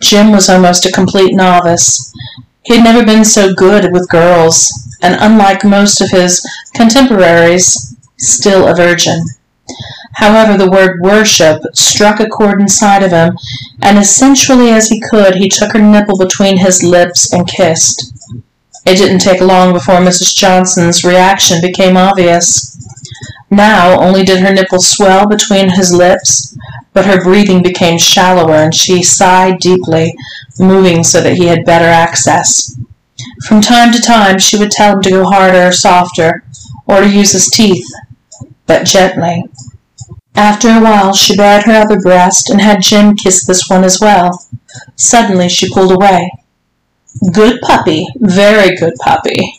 Jim 0.00 0.32
was 0.32 0.48
almost 0.48 0.86
a 0.86 0.92
complete 0.92 1.34
novice. 1.34 2.12
He 2.64 2.76
had 2.76 2.84
never 2.84 3.04
been 3.04 3.24
so 3.24 3.54
good 3.54 3.92
with 3.92 4.08
girls, 4.08 4.72
and 5.02 5.16
unlike 5.20 5.64
most 5.64 6.00
of 6.00 6.10
his 6.10 6.44
contemporaries, 6.74 7.96
still 8.18 8.66
a 8.66 8.74
virgin. 8.74 9.24
However, 10.18 10.58
the 10.58 10.68
word 10.68 11.00
worship 11.00 11.62
struck 11.74 12.18
a 12.18 12.28
chord 12.28 12.60
inside 12.60 13.04
of 13.04 13.12
him, 13.12 13.38
and 13.80 13.98
as 13.98 14.16
sensually 14.16 14.70
as 14.70 14.88
he 14.88 15.00
could, 15.00 15.36
he 15.36 15.48
took 15.48 15.74
her 15.74 15.80
nipple 15.80 16.18
between 16.18 16.58
his 16.58 16.82
lips 16.82 17.32
and 17.32 17.46
kissed. 17.46 18.12
It 18.84 18.96
didn't 18.96 19.20
take 19.20 19.40
long 19.40 19.72
before 19.72 20.00
Mrs. 20.00 20.34
Johnson's 20.34 21.04
reaction 21.04 21.60
became 21.60 21.96
obvious. 21.96 22.76
Now 23.48 24.00
only 24.00 24.24
did 24.24 24.40
her 24.40 24.52
nipple 24.52 24.80
swell 24.80 25.28
between 25.28 25.70
his 25.70 25.94
lips, 25.94 26.58
but 26.92 27.06
her 27.06 27.22
breathing 27.22 27.62
became 27.62 27.96
shallower 27.96 28.56
and 28.56 28.74
she 28.74 29.04
sighed 29.04 29.60
deeply, 29.60 30.16
moving 30.58 31.04
so 31.04 31.20
that 31.20 31.36
he 31.36 31.46
had 31.46 31.64
better 31.64 31.86
access. 31.86 32.76
From 33.46 33.60
time 33.60 33.92
to 33.92 34.00
time 34.00 34.40
she 34.40 34.58
would 34.58 34.72
tell 34.72 34.96
him 34.96 35.02
to 35.02 35.10
go 35.10 35.24
harder 35.26 35.68
or 35.68 35.72
softer, 35.72 36.42
or 36.88 37.02
to 37.02 37.08
use 37.08 37.30
his 37.30 37.48
teeth, 37.48 37.86
but 38.66 38.84
gently. 38.84 39.44
After 40.38 40.68
a 40.68 40.80
while 40.80 41.12
she 41.14 41.36
bared 41.36 41.64
her 41.64 41.72
other 41.72 41.98
breast 41.98 42.48
and 42.48 42.60
had 42.60 42.80
Jim 42.80 43.16
kiss 43.16 43.44
this 43.44 43.68
one 43.68 43.82
as 43.82 44.00
well. 44.00 44.46
Suddenly 44.94 45.48
she 45.48 45.68
pulled 45.74 45.90
away. 45.90 46.30
Good 47.32 47.60
puppy, 47.60 48.06
very 48.20 48.76
good 48.76 48.94
puppy. 49.00 49.58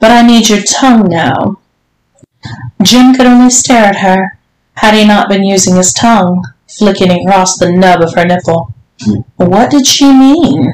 But 0.00 0.10
I 0.10 0.26
need 0.26 0.48
your 0.48 0.62
tongue 0.62 1.08
now. 1.08 1.60
Jim 2.82 3.14
could 3.14 3.26
only 3.26 3.50
stare 3.50 3.84
at 3.84 4.00
her, 4.00 4.36
had 4.74 4.94
he 4.94 5.06
not 5.06 5.28
been 5.28 5.44
using 5.44 5.76
his 5.76 5.92
tongue, 5.92 6.42
flicking 6.66 7.12
across 7.12 7.56
the 7.56 7.70
nub 7.70 8.00
of 8.00 8.14
her 8.14 8.24
nipple. 8.24 8.74
What 9.36 9.70
did 9.70 9.86
she 9.86 10.12
mean? 10.12 10.72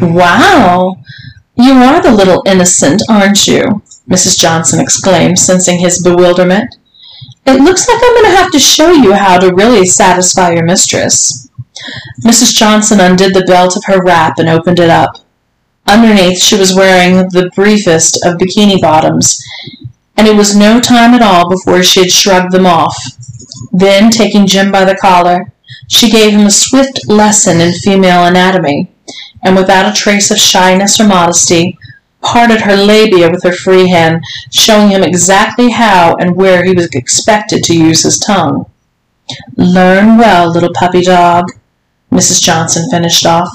Wow! 0.00 0.96
You 1.54 1.74
are 1.74 2.02
the 2.02 2.10
little 2.10 2.42
innocent, 2.44 3.02
aren't 3.08 3.46
you? 3.46 3.82
Mrs. 4.08 4.36
Johnson 4.36 4.80
exclaimed, 4.80 5.38
sensing 5.38 5.78
his 5.78 6.02
bewilderment. 6.02 6.74
It 7.46 7.60
looks 7.60 7.88
like 7.88 7.98
I'm 8.02 8.14
going 8.14 8.30
to 8.32 8.36
have 8.36 8.52
to 8.52 8.58
show 8.58 8.92
you 8.92 9.14
how 9.14 9.38
to 9.38 9.54
really 9.54 9.86
satisfy 9.86 10.52
your 10.52 10.64
mistress. 10.64 11.48
Mrs. 12.24 12.54
Johnson 12.54 13.00
undid 13.00 13.34
the 13.34 13.44
belt 13.46 13.76
of 13.76 13.84
her 13.86 14.02
wrap 14.02 14.38
and 14.38 14.48
opened 14.48 14.78
it 14.78 14.90
up. 14.90 15.16
Underneath, 15.86 16.38
she 16.40 16.56
was 16.56 16.74
wearing 16.74 17.16
the 17.30 17.50
briefest 17.54 18.24
of 18.24 18.38
bikini 18.38 18.80
bottoms, 18.80 19.42
and 20.16 20.28
it 20.28 20.36
was 20.36 20.54
no 20.54 20.80
time 20.80 21.14
at 21.14 21.22
all 21.22 21.48
before 21.48 21.82
she 21.82 22.00
had 22.00 22.12
shrugged 22.12 22.52
them 22.52 22.66
off. 22.66 22.96
Then, 23.72 24.10
taking 24.10 24.46
Jim 24.46 24.70
by 24.70 24.84
the 24.84 24.96
collar, 24.96 25.52
she 25.88 26.10
gave 26.10 26.32
him 26.32 26.46
a 26.46 26.50
swift 26.50 27.08
lesson 27.08 27.60
in 27.60 27.72
female 27.72 28.24
anatomy, 28.24 28.92
and 29.42 29.56
without 29.56 29.90
a 29.90 29.98
trace 29.98 30.30
of 30.30 30.38
shyness 30.38 31.00
or 31.00 31.08
modesty, 31.08 31.78
parted 32.22 32.62
her 32.62 32.76
labia 32.76 33.30
with 33.30 33.42
her 33.42 33.52
free 33.52 33.88
hand, 33.88 34.22
showing 34.52 34.90
him 34.90 35.02
exactly 35.02 35.70
how 35.70 36.14
and 36.16 36.36
where 36.36 36.64
he 36.64 36.72
was 36.72 36.88
expected 36.94 37.62
to 37.64 37.76
use 37.76 38.02
his 38.02 38.18
tongue. 38.18 38.70
Learn 39.56 40.18
well, 40.18 40.50
little 40.50 40.72
puppy 40.74 41.02
dog, 41.02 41.52
Mrs. 42.10 42.42
Johnson 42.42 42.90
finished 42.90 43.24
off. 43.24 43.50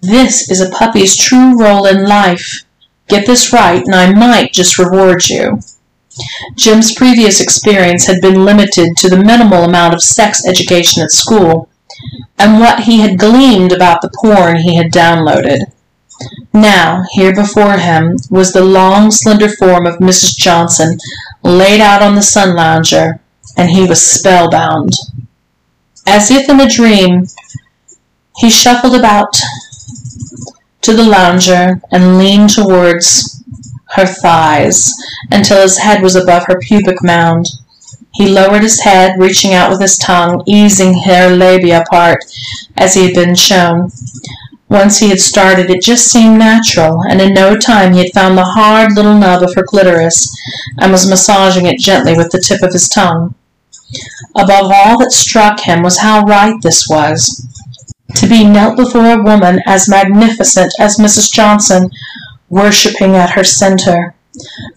This 0.00 0.50
is 0.50 0.60
a 0.60 0.70
puppy's 0.70 1.16
true 1.16 1.58
role 1.58 1.86
in 1.86 2.04
life. 2.04 2.64
Get 3.08 3.26
this 3.26 3.52
right, 3.52 3.84
and 3.84 3.94
I 3.94 4.12
might 4.12 4.52
just 4.52 4.78
reward 4.78 5.28
you. 5.28 5.60
Jim's 6.54 6.94
previous 6.94 7.40
experience 7.40 8.06
had 8.06 8.20
been 8.20 8.44
limited 8.44 8.96
to 8.96 9.08
the 9.08 9.22
minimal 9.22 9.64
amount 9.64 9.94
of 9.94 10.02
sex 10.02 10.46
education 10.46 11.02
at 11.02 11.10
school, 11.10 11.68
and 12.38 12.60
what 12.60 12.84
he 12.84 13.00
had 13.00 13.18
gleaned 13.18 13.72
about 13.72 14.00
the 14.00 14.10
porn 14.20 14.58
he 14.58 14.76
had 14.76 14.92
downloaded. 14.92 15.72
Now, 16.52 17.04
here 17.12 17.34
before 17.34 17.76
him 17.76 18.16
was 18.30 18.52
the 18.52 18.64
long, 18.64 19.10
slender 19.10 19.48
form 19.48 19.86
of 19.86 19.98
Mrs. 19.98 20.36
Johnson 20.36 20.98
laid 21.42 21.80
out 21.80 22.02
on 22.02 22.14
the 22.14 22.22
sun 22.22 22.56
lounger, 22.56 23.20
and 23.56 23.70
he 23.70 23.84
was 23.84 24.04
spellbound. 24.04 24.94
As 26.06 26.30
if 26.30 26.48
in 26.48 26.60
a 26.60 26.68
dream, 26.68 27.26
he 28.38 28.50
shuffled 28.50 28.94
about 28.94 29.36
to 30.82 30.94
the 30.94 31.02
lounger 31.02 31.80
and 31.90 32.18
leaned 32.18 32.50
towards 32.50 33.42
her 33.96 34.06
thighs 34.06 34.92
until 35.30 35.62
his 35.62 35.78
head 35.78 36.02
was 36.02 36.14
above 36.14 36.44
her 36.46 36.58
pubic 36.58 37.02
mound. 37.02 37.48
He 38.14 38.28
lowered 38.28 38.62
his 38.62 38.80
head, 38.80 39.18
reaching 39.18 39.52
out 39.52 39.70
with 39.70 39.80
his 39.80 39.98
tongue, 39.98 40.42
easing 40.46 41.02
her 41.02 41.28
labia 41.28 41.82
apart 41.82 42.24
as 42.76 42.94
he 42.94 43.04
had 43.04 43.14
been 43.14 43.34
shown. 43.34 43.90
Once 44.68 44.98
he 44.98 45.08
had 45.08 45.20
started, 45.20 45.70
it 45.70 45.80
just 45.80 46.10
seemed 46.10 46.38
natural, 46.38 47.00
and 47.08 47.20
in 47.20 47.32
no 47.32 47.56
time 47.56 47.92
he 47.92 48.00
had 48.00 48.12
found 48.12 48.36
the 48.36 48.42
hard 48.42 48.92
little 48.96 49.16
nub 49.16 49.42
of 49.42 49.54
her 49.54 49.62
clitoris 49.62 50.28
and 50.78 50.90
was 50.90 51.08
massaging 51.08 51.66
it 51.66 51.78
gently 51.78 52.16
with 52.16 52.30
the 52.32 52.40
tip 52.40 52.62
of 52.62 52.72
his 52.72 52.88
tongue. 52.88 53.34
Above 54.34 54.72
all 54.72 54.98
that 54.98 55.12
struck 55.12 55.60
him 55.60 55.82
was 55.82 55.98
how 55.98 56.24
right 56.24 56.60
this 56.62 56.88
was. 56.88 57.46
To 58.16 58.26
be 58.26 58.44
knelt 58.44 58.76
before 58.76 59.06
a 59.06 59.22
woman 59.22 59.60
as 59.66 59.88
magnificent 59.88 60.72
as 60.80 60.96
Mrs. 60.96 61.32
Johnson, 61.32 61.90
worshipping 62.48 63.14
at 63.14 63.30
her 63.30 63.44
center. 63.44 64.14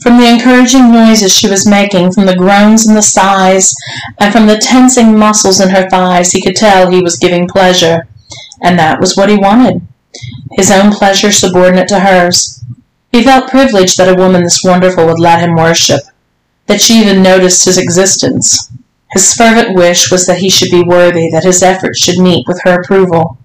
From 0.02 0.18
the 0.18 0.28
encouraging 0.28 0.92
noises 0.92 1.34
she 1.34 1.50
was 1.50 1.68
making, 1.68 2.12
from 2.12 2.28
the 2.28 2.36
groans 2.36 2.88
and 2.88 2.96
the 2.96 3.02
sighs, 3.02 3.76
and 4.20 4.32
from 4.32 4.46
the 4.46 4.58
tensing 4.58 5.18
muscles 5.18 5.60
in 5.60 5.70
her 5.70 5.90
thighs, 5.90 6.32
he 6.32 6.42
could 6.42 6.56
tell 6.56 6.90
he 6.90 7.02
was 7.02 7.18
giving 7.18 7.48
pleasure. 7.48 8.08
And 8.62 8.78
that 8.78 9.00
was 9.00 9.16
what 9.16 9.30
he 9.30 9.36
wanted. 9.36 9.82
His 10.52 10.72
own 10.72 10.92
pleasure 10.92 11.32
subordinate 11.32 11.88
to 11.90 12.00
hers. 12.00 12.64
He 13.12 13.24
felt 13.24 13.50
privileged 13.50 13.98
that 13.98 14.10
a 14.10 14.20
woman 14.20 14.44
this 14.44 14.64
wonderful 14.64 15.06
would 15.06 15.20
let 15.20 15.40
him 15.40 15.56
worship, 15.56 16.02
that 16.68 16.82
she 16.82 17.02
even 17.02 17.24
noticed 17.24 17.66
his 17.66 17.78
existence. 17.78 18.72
His 19.12 19.34
fervent 19.34 19.76
wish 19.76 20.12
was 20.12 20.28
that 20.28 20.40
he 20.40 20.50
should 20.50 20.70
be 20.70 20.84
worthy, 20.84 21.30
that 21.32 21.44
his 21.44 21.64
efforts 21.64 22.00
should 22.00 22.20
meet 22.20 22.46
with 22.48 22.62
her 22.64 22.80
approval. 22.80 23.38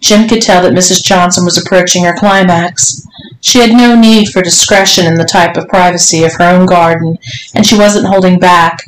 Jim 0.00 0.28
could 0.28 0.42
tell 0.42 0.62
that 0.62 0.72
Mrs. 0.72 1.02
Johnson 1.02 1.44
was 1.44 1.58
approaching 1.58 2.04
her 2.04 2.16
climax. 2.16 3.04
She 3.40 3.58
had 3.58 3.72
no 3.72 3.94
need 3.94 4.28
for 4.28 4.42
discretion 4.42 5.06
in 5.06 5.14
the 5.14 5.24
type 5.24 5.56
of 5.56 5.68
privacy 5.68 6.24
of 6.24 6.34
her 6.34 6.44
own 6.44 6.66
garden, 6.66 7.18
and 7.54 7.66
she 7.66 7.76
wasn't 7.76 8.06
holding 8.06 8.38
back, 8.38 8.84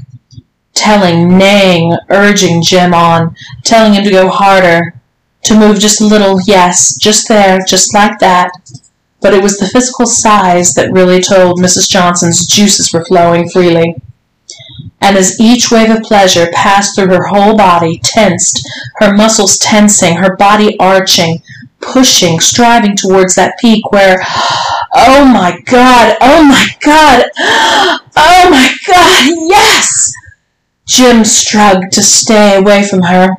telling, 0.75 1.37
neighing, 1.37 1.97
urging 2.09 2.62
Jim 2.62 2.95
on, 2.95 3.37
telling 3.64 3.95
him 3.95 4.05
to 4.05 4.11
go 4.11 4.29
harder, 4.29 4.95
to 5.44 5.59
move 5.59 5.78
just 5.78 6.00
a 6.00 6.07
little, 6.07 6.38
yes, 6.46 6.96
just 6.96 7.28
there, 7.28 7.61
just 7.66 7.94
like 7.94 8.18
that. 8.20 8.50
But 9.20 9.35
it 9.35 9.42
was 9.42 9.59
the 9.59 9.68
physical 9.68 10.07
size 10.07 10.74
that 10.74 10.92
really 10.92 11.20
told 11.20 11.61
Mrs. 11.61 11.88
Johnson's 11.88 12.46
juices 12.46 12.92
were 12.92 13.05
flowing 13.05 13.48
freely 13.48 13.96
and 15.02 15.16
as 15.16 15.40
each 15.40 15.70
wave 15.70 15.90
of 15.90 16.02
pleasure 16.02 16.48
passed 16.52 16.94
through 16.94 17.09
her 17.09 17.26
whole 17.26 17.57
body, 17.57 18.00
tensed, 18.05 18.66
her 18.96 19.12
muscles 19.12 19.59
tensing, 19.59 20.16
her 20.16 20.37
body 20.37 20.76
arching, 20.78 21.42
pushing, 21.81 22.38
striving 22.38 22.96
towards 22.96 23.35
that 23.35 23.59
peak 23.59 23.90
where, 23.90 24.18
oh 24.94 25.24
my 25.24 25.59
God, 25.66 26.16
oh 26.20 26.44
my 26.44 26.66
God, 26.81 27.24
oh 27.37 28.48
my 28.50 28.74
God, 28.87 29.48
yes! 29.50 30.14
Jim 30.87 31.24
struggled 31.24 31.90
to 31.90 32.02
stay 32.02 32.57
away 32.57 32.85
from 32.85 33.02
her. 33.02 33.37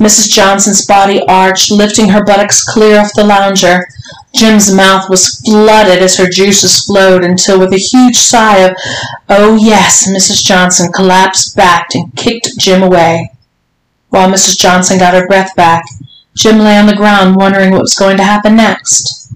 Mrs. 0.00 0.30
Johnson's 0.30 0.84
body 0.84 1.22
arched, 1.28 1.70
lifting 1.70 2.08
her 2.08 2.24
buttocks 2.24 2.64
clear 2.64 2.98
off 2.98 3.14
the 3.14 3.24
lounger. 3.24 3.86
Jim's 4.34 4.74
mouth 4.74 5.08
was 5.08 5.40
flooded 5.40 6.02
as 6.02 6.16
her 6.16 6.28
juices 6.28 6.84
flowed 6.84 7.24
until, 7.24 7.60
with 7.60 7.72
a 7.72 7.78
huge 7.78 8.16
sigh 8.16 8.58
of, 8.58 8.76
oh 9.28 9.56
yes, 9.56 10.08
Mrs. 10.08 10.42
Johnson 10.42 10.92
collapsed 10.92 11.56
back 11.56 11.94
and 11.94 12.14
kicked 12.16 12.58
Jim 12.58 12.82
away. 12.82 13.30
While 14.08 14.30
Mrs. 14.30 14.58
Johnson 14.58 14.98
got 14.98 15.14
her 15.14 15.26
breath 15.26 15.54
back, 15.54 15.84
Jim 16.34 16.58
lay 16.58 16.76
on 16.76 16.86
the 16.86 16.96
ground 16.96 17.36
wondering 17.36 17.70
what 17.70 17.82
was 17.82 17.94
going 17.94 18.16
to 18.16 18.24
happen 18.24 18.56
next. 18.56 19.32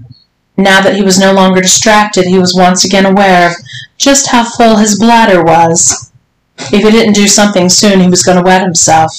Now 0.57 0.81
that 0.81 0.97
he 0.97 1.03
was 1.03 1.21
no 1.21 1.33
longer 1.33 1.61
distracted, 1.61 2.27
he 2.27 2.38
was 2.38 2.57
once 2.57 2.85
again 2.85 3.07
aware 3.07 3.51
of 3.51 3.57
just 3.97 4.31
how 4.31 4.44
full 4.44 4.77
his 4.77 4.99
bladder 4.99 5.44
was. 5.44 6.11
If 6.59 6.83
he 6.83 6.90
didn't 6.90 7.14
do 7.14 7.29
something 7.29 7.68
soon, 7.68 8.01
he 8.01 8.09
was 8.09 8.25
going 8.25 8.38
to 8.38 8.44
wet 8.44 8.62
himself. 8.62 9.16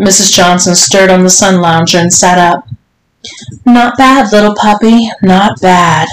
Mrs. 0.00 0.32
Johnson 0.32 0.74
stirred 0.74 1.10
on 1.10 1.24
the 1.24 1.30
sun 1.30 1.60
lounger 1.60 1.98
and 1.98 2.12
sat 2.12 2.38
up. 2.38 2.66
Not 3.66 3.98
bad, 3.98 4.32
little 4.32 4.54
puppy, 4.54 5.10
not 5.22 5.60
bad. 5.60 6.08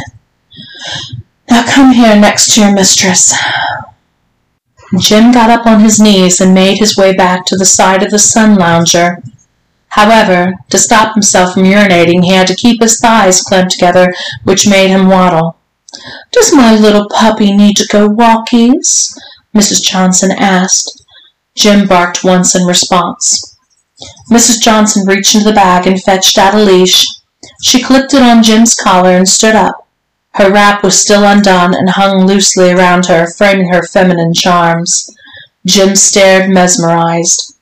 Now 1.50 1.66
come 1.66 1.94
here 1.94 2.20
next 2.20 2.54
to 2.54 2.62
your 2.62 2.74
mistress. 2.74 3.34
Jim 5.00 5.32
got 5.32 5.50
up 5.50 5.66
on 5.66 5.80
his 5.80 6.02
knees 6.02 6.42
and 6.42 6.54
made 6.54 6.80
his 6.80 6.98
way 6.98 7.16
back 7.16 7.46
to 7.46 7.56
the 7.56 7.66
side 7.66 8.04
of 8.04 8.12
the 8.12 8.20
sun 8.20 8.56
lounger. 8.56 9.24
However, 9.90 10.54
to 10.70 10.78
stop 10.78 11.14
himself 11.14 11.54
from 11.54 11.64
urinating, 11.64 12.26
he 12.26 12.34
had 12.34 12.48
to 12.48 12.56
keep 12.56 12.82
his 12.82 13.00
thighs 13.00 13.42
clamped 13.42 13.72
together, 13.72 14.14
which 14.44 14.68
made 14.68 14.90
him 14.90 15.08
waddle. 15.08 15.58
Does 16.34 16.54
my 16.54 16.76
little 16.76 17.08
puppy 17.10 17.56
need 17.56 17.78
to 17.78 17.88
go 17.88 18.10
walkies? 18.10 19.18
Mrs. 19.56 19.82
Johnson 19.82 20.32
asked. 20.32 21.06
Jim 21.56 21.88
barked 21.88 22.24
once 22.24 22.54
in 22.54 22.66
response. 22.66 23.57
Mrs. 24.32 24.62
Johnson 24.62 25.08
reached 25.08 25.36
into 25.36 25.48
the 25.48 25.56
bag 25.56 25.88
and 25.88 26.02
fetched 26.02 26.38
out 26.38 26.54
a 26.54 26.60
leash. 26.60 27.08
She 27.64 27.82
clipped 27.82 28.14
it 28.14 28.22
on 28.22 28.44
Jim's 28.44 28.76
collar 28.76 29.12
and 29.12 29.28
stood 29.28 29.56
up. 29.56 29.88
Her 30.36 30.52
wrap 30.52 30.84
was 30.84 31.02
still 31.02 31.24
undone 31.24 31.74
and 31.74 31.90
hung 31.90 32.28
loosely 32.28 32.72
around 32.72 33.08
her, 33.08 33.28
framing 33.28 33.70
her 33.70 33.82
feminine 33.82 34.34
charms. 34.34 35.10
Jim 35.66 35.96
stared 35.96 36.50
mesmerized. 36.50 37.56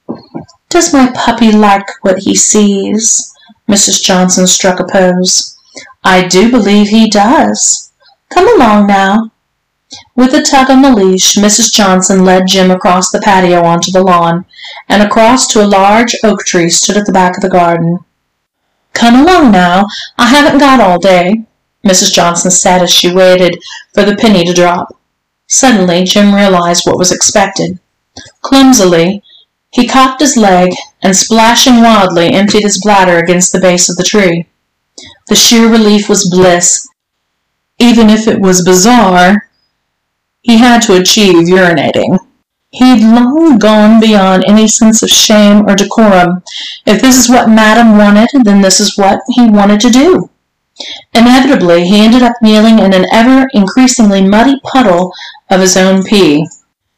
Does 0.70 0.92
my 0.92 1.10
puppy 1.16 1.52
like 1.52 1.88
what 2.04 2.20
he 2.20 2.36
sees? 2.36 3.34
Mrs. 3.70 4.02
Johnson 4.04 4.46
struck 4.46 4.80
a 4.80 4.84
pose. 4.84 5.58
I 6.04 6.28
do 6.28 6.52
believe 6.52 6.90
he 6.90 7.10
does. 7.10 7.92
Come 8.30 8.48
along 8.56 8.88
now. 8.88 9.32
With 10.16 10.34
a 10.34 10.42
tug 10.42 10.70
on 10.70 10.82
the 10.82 10.92
leash, 10.92 11.36
Mrs. 11.36 11.72
Johnson 11.72 12.26
led 12.26 12.48
Jim 12.48 12.72
across 12.72 13.12
the 13.12 13.22
patio 13.22 13.64
onto 13.64 13.92
the 13.92 14.04
lawn, 14.04 14.46
and 14.90 15.04
across 15.04 15.48
to 15.48 15.64
a 15.64 15.68
large 15.68 16.16
oak 16.24 16.44
tree 16.46 16.70
stood 16.70 16.98
at 16.98 17.06
the 17.06 17.12
back 17.12 17.38
of 17.38 17.42
the 17.42 17.50
garden. 17.50 18.00
Come 18.94 19.16
along 19.16 19.52
now, 19.52 19.86
I 20.18 20.28
haven't 20.28 20.60
got 20.60 20.80
all 20.80 21.00
day, 21.00 21.46
Mrs. 21.86 22.14
Johnson 22.14 22.50
said 22.50 22.82
as 22.82 22.90
she 22.90 23.14
waited 23.14 23.62
for 23.94 24.04
the 24.04 24.16
penny 24.16 24.44
to 24.46 24.54
drop. 24.54 24.98
Suddenly 25.48 26.06
Jim 26.06 26.34
realized 26.34 26.86
what 26.86 26.98
was 26.98 27.12
expected. 27.12 27.80
Clumsily, 28.42 29.22
he 29.72 29.88
cocked 29.88 30.22
his 30.22 30.38
leg 30.38 30.72
and, 31.02 31.16
splashing 31.16 31.82
wildly, 31.82 32.32
emptied 32.32 32.64
his 32.64 32.82
bladder 32.82 33.20
against 33.20 33.52
the 33.52 33.60
base 33.60 33.90
of 33.90 33.98
the 33.98 34.04
tree. 34.04 34.48
The 35.28 35.36
sheer 35.36 35.68
relief 35.70 36.08
was 36.08 36.30
bliss. 36.30 36.88
Even 37.78 38.10
if 38.10 38.28
it 38.28 38.40
was 38.40 38.64
bizarre, 38.64 39.50
he 40.46 40.60
had 40.60 40.80
to 40.80 40.96
achieve 40.96 41.48
urinating. 41.48 42.20
He'd 42.70 43.02
long 43.02 43.58
gone 43.58 44.00
beyond 44.00 44.44
any 44.46 44.68
sense 44.68 45.02
of 45.02 45.10
shame 45.10 45.68
or 45.68 45.76
decorum. 45.76 46.44
If 46.86 47.02
this 47.02 47.18
is 47.18 47.28
what 47.28 47.50
Madam 47.50 47.98
wanted, 47.98 48.30
then 48.44 48.62
this 48.62 48.80
is 48.80 48.96
what 48.96 49.22
he 49.30 49.50
wanted 49.50 49.80
to 49.80 49.90
do. 49.90 50.30
Inevitably, 51.16 51.88
he 51.88 52.00
ended 52.00 52.22
up 52.22 52.36
kneeling 52.44 52.78
in 52.78 52.94
an 52.94 53.08
ever 53.12 53.48
increasingly 53.56 54.22
muddy 54.22 54.60
puddle 54.64 55.12
of 55.50 55.62
his 55.62 55.76
own 55.76 56.04
pee. 56.04 56.46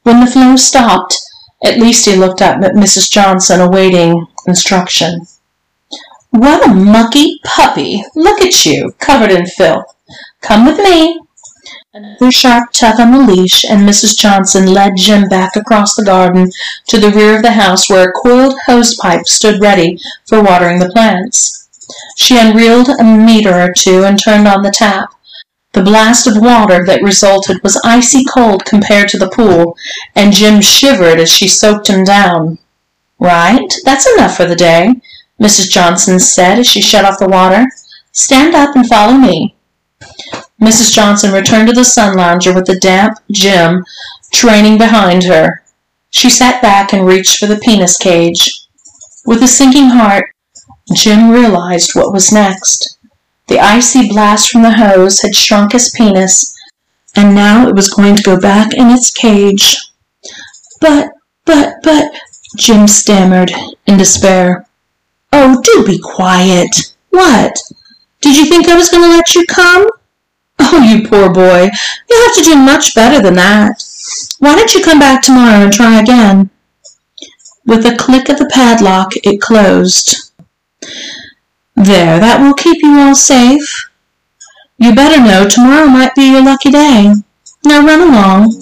When 0.03 0.19
the 0.19 0.29
flow 0.29 0.57
stopped, 0.57 1.17
at 1.63 1.79
least 1.79 2.05
he 2.05 2.17
looked 2.17 2.41
up 2.41 2.61
at 2.61 2.73
Mrs. 2.73 3.09
Johnson 3.09 3.61
awaiting 3.61 4.27
instruction. 4.45 5.21
What 6.31 6.67
a 6.67 6.73
mucky 6.73 7.39
puppy! 7.45 8.03
Look 8.13 8.41
at 8.41 8.65
you, 8.65 8.91
covered 8.99 9.31
in 9.31 9.45
filth. 9.45 9.85
Come 10.41 10.65
with 10.65 10.79
me. 10.79 11.21
Sharp 12.29 12.73
tug 12.73 12.99
on 12.99 13.11
the 13.11 13.33
leash, 13.33 13.63
and 13.63 13.87
Mrs. 13.87 14.17
Johnson 14.17 14.73
led 14.73 14.97
Jim 14.97 15.27
back 15.29 15.55
across 15.55 15.95
the 15.95 16.03
garden 16.03 16.51
to 16.89 16.99
the 16.99 17.11
rear 17.11 17.37
of 17.37 17.41
the 17.41 17.53
house 17.53 17.89
where 17.89 18.09
a 18.09 18.11
coiled 18.11 18.55
hose 18.65 18.95
pipe 18.95 19.25
stood 19.25 19.61
ready 19.61 19.97
for 20.27 20.43
watering 20.43 20.79
the 20.79 20.89
plants. 20.89 21.67
She 22.17 22.37
unreeled 22.37 22.89
a 22.89 23.03
meter 23.03 23.53
or 23.53 23.73
two 23.75 24.03
and 24.03 24.21
turned 24.21 24.47
on 24.47 24.61
the 24.61 24.71
tap. 24.71 25.13
The 25.71 25.81
blast 25.81 26.27
of 26.27 26.41
water 26.41 26.85
that 26.85 27.01
resulted 27.01 27.63
was 27.63 27.81
icy 27.83 28.23
cold 28.25 28.65
compared 28.65 29.07
to 29.09 29.17
the 29.17 29.29
pool, 29.29 29.75
and 30.13 30.33
Jim 30.33 30.61
shivered 30.61 31.19
as 31.19 31.31
she 31.31 31.47
soaked 31.47 31.87
him 31.87 32.03
down. 32.03 32.59
Right, 33.17 33.73
that's 33.85 34.07
enough 34.13 34.35
for 34.35 34.45
the 34.45 34.55
day, 34.55 34.93
Mrs. 35.41 35.69
Johnson 35.69 36.19
said 36.19 36.59
as 36.59 36.67
she 36.67 36.81
shut 36.81 37.05
off 37.05 37.19
the 37.19 37.29
water. 37.29 37.65
Stand 38.11 38.53
up 38.55 38.75
and 38.75 38.87
follow 38.87 39.17
me. 39.17 39.56
Mrs. 40.61 40.93
Johnson 40.93 41.31
returned 41.31 41.67
to 41.67 41.73
the 41.73 41.85
sun 41.85 42.17
lounger 42.17 42.53
with 42.53 42.65
the 42.65 42.79
damp 42.79 43.19
Jim 43.31 43.85
training 44.33 44.77
behind 44.77 45.23
her. 45.23 45.63
She 46.09 46.29
sat 46.29 46.61
back 46.61 46.93
and 46.93 47.05
reached 47.05 47.37
for 47.37 47.45
the 47.45 47.57
penis 47.57 47.97
cage. 47.97 48.65
With 49.25 49.43
a 49.43 49.47
sinking 49.47 49.89
heart, 49.89 50.31
Jim 50.93 51.29
realized 51.29 51.91
what 51.93 52.13
was 52.13 52.31
next. 52.31 52.97
The 53.47 53.59
icy 53.59 54.07
blast 54.07 54.49
from 54.49 54.63
the 54.63 54.73
hose 54.73 55.21
had 55.21 55.35
shrunk 55.35 55.73
his 55.73 55.89
penis, 55.89 56.55
and 57.15 57.35
now 57.35 57.67
it 57.67 57.75
was 57.75 57.93
going 57.93 58.15
to 58.15 58.23
go 58.23 58.39
back 58.39 58.73
in 58.73 58.89
its 58.89 59.11
cage. 59.11 59.77
But, 60.81 61.11
but, 61.45 61.75
but, 61.83 62.11
Jim 62.57 62.87
stammered 62.87 63.51
in 63.85 63.97
despair. 63.97 64.65
Oh, 65.31 65.61
do 65.61 65.85
be 65.85 65.99
quiet. 65.99 66.95
What? 67.09 67.55
Did 68.21 68.37
you 68.37 68.45
think 68.45 68.67
I 68.67 68.75
was 68.75 68.89
going 68.89 69.03
to 69.03 69.09
let 69.09 69.35
you 69.35 69.45
come? 69.45 69.89
Oh, 70.59 70.83
you 70.83 71.07
poor 71.07 71.31
boy. 71.31 71.69
You'll 72.09 72.23
have 72.23 72.35
to 72.35 72.43
do 72.43 72.55
much 72.55 72.93
better 72.93 73.21
than 73.21 73.35
that. 73.35 73.83
Why 74.39 74.55
don't 74.55 74.73
you 74.73 74.83
come 74.83 74.99
back 74.99 75.21
tomorrow 75.21 75.63
and 75.63 75.73
try 75.73 75.99
again? 75.99 76.49
With 77.65 77.85
a 77.85 77.95
click 77.95 78.29
of 78.29 78.37
the 78.37 78.49
padlock, 78.51 79.11
it 79.23 79.41
closed. 79.41 80.31
There, 81.75 82.19
that 82.19 82.41
will 82.41 82.53
keep 82.53 82.81
you 82.81 82.97
all 82.99 83.15
safe. 83.15 83.89
You 84.77 84.95
better 84.95 85.21
know 85.21 85.47
tomorrow 85.47 85.87
might 85.87 86.15
be 86.15 86.31
your 86.31 86.43
lucky 86.43 86.71
day. 86.71 87.13
Now 87.65 87.85
run 87.85 88.01
along. 88.01 88.53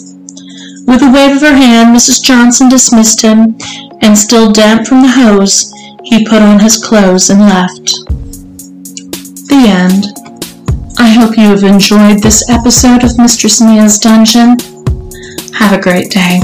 With 0.88 1.02
a 1.02 1.12
wave 1.12 1.38
of 1.38 1.42
her 1.42 1.56
hand, 1.56 1.96
Mrs. 1.96 2.24
Johnson 2.24 2.70
dismissed 2.70 3.22
him, 3.22 3.58
and 4.02 4.18
still 4.18 4.52
damp 4.52 4.88
from 4.88 5.02
the 5.02 5.10
hose, 5.10 5.72
he 6.04 6.26
put 6.26 6.42
on 6.42 6.60
his 6.60 6.78
clothes 6.78 7.30
and 7.30 7.42
left. 7.42 7.86
The 9.48 9.66
end. 9.68 10.25
I 10.98 11.10
hope 11.10 11.38
you 11.38 11.44
have 11.50 11.64
enjoyed 11.64 12.24
this 12.24 12.50
episode 12.50 13.04
of 13.04 13.18
Mistress 13.18 13.62
Mia's 13.62 14.00
Dungeon. 14.00 14.58
Have 15.54 15.78
a 15.78 15.82
great 15.82 16.10
day. 16.10 16.40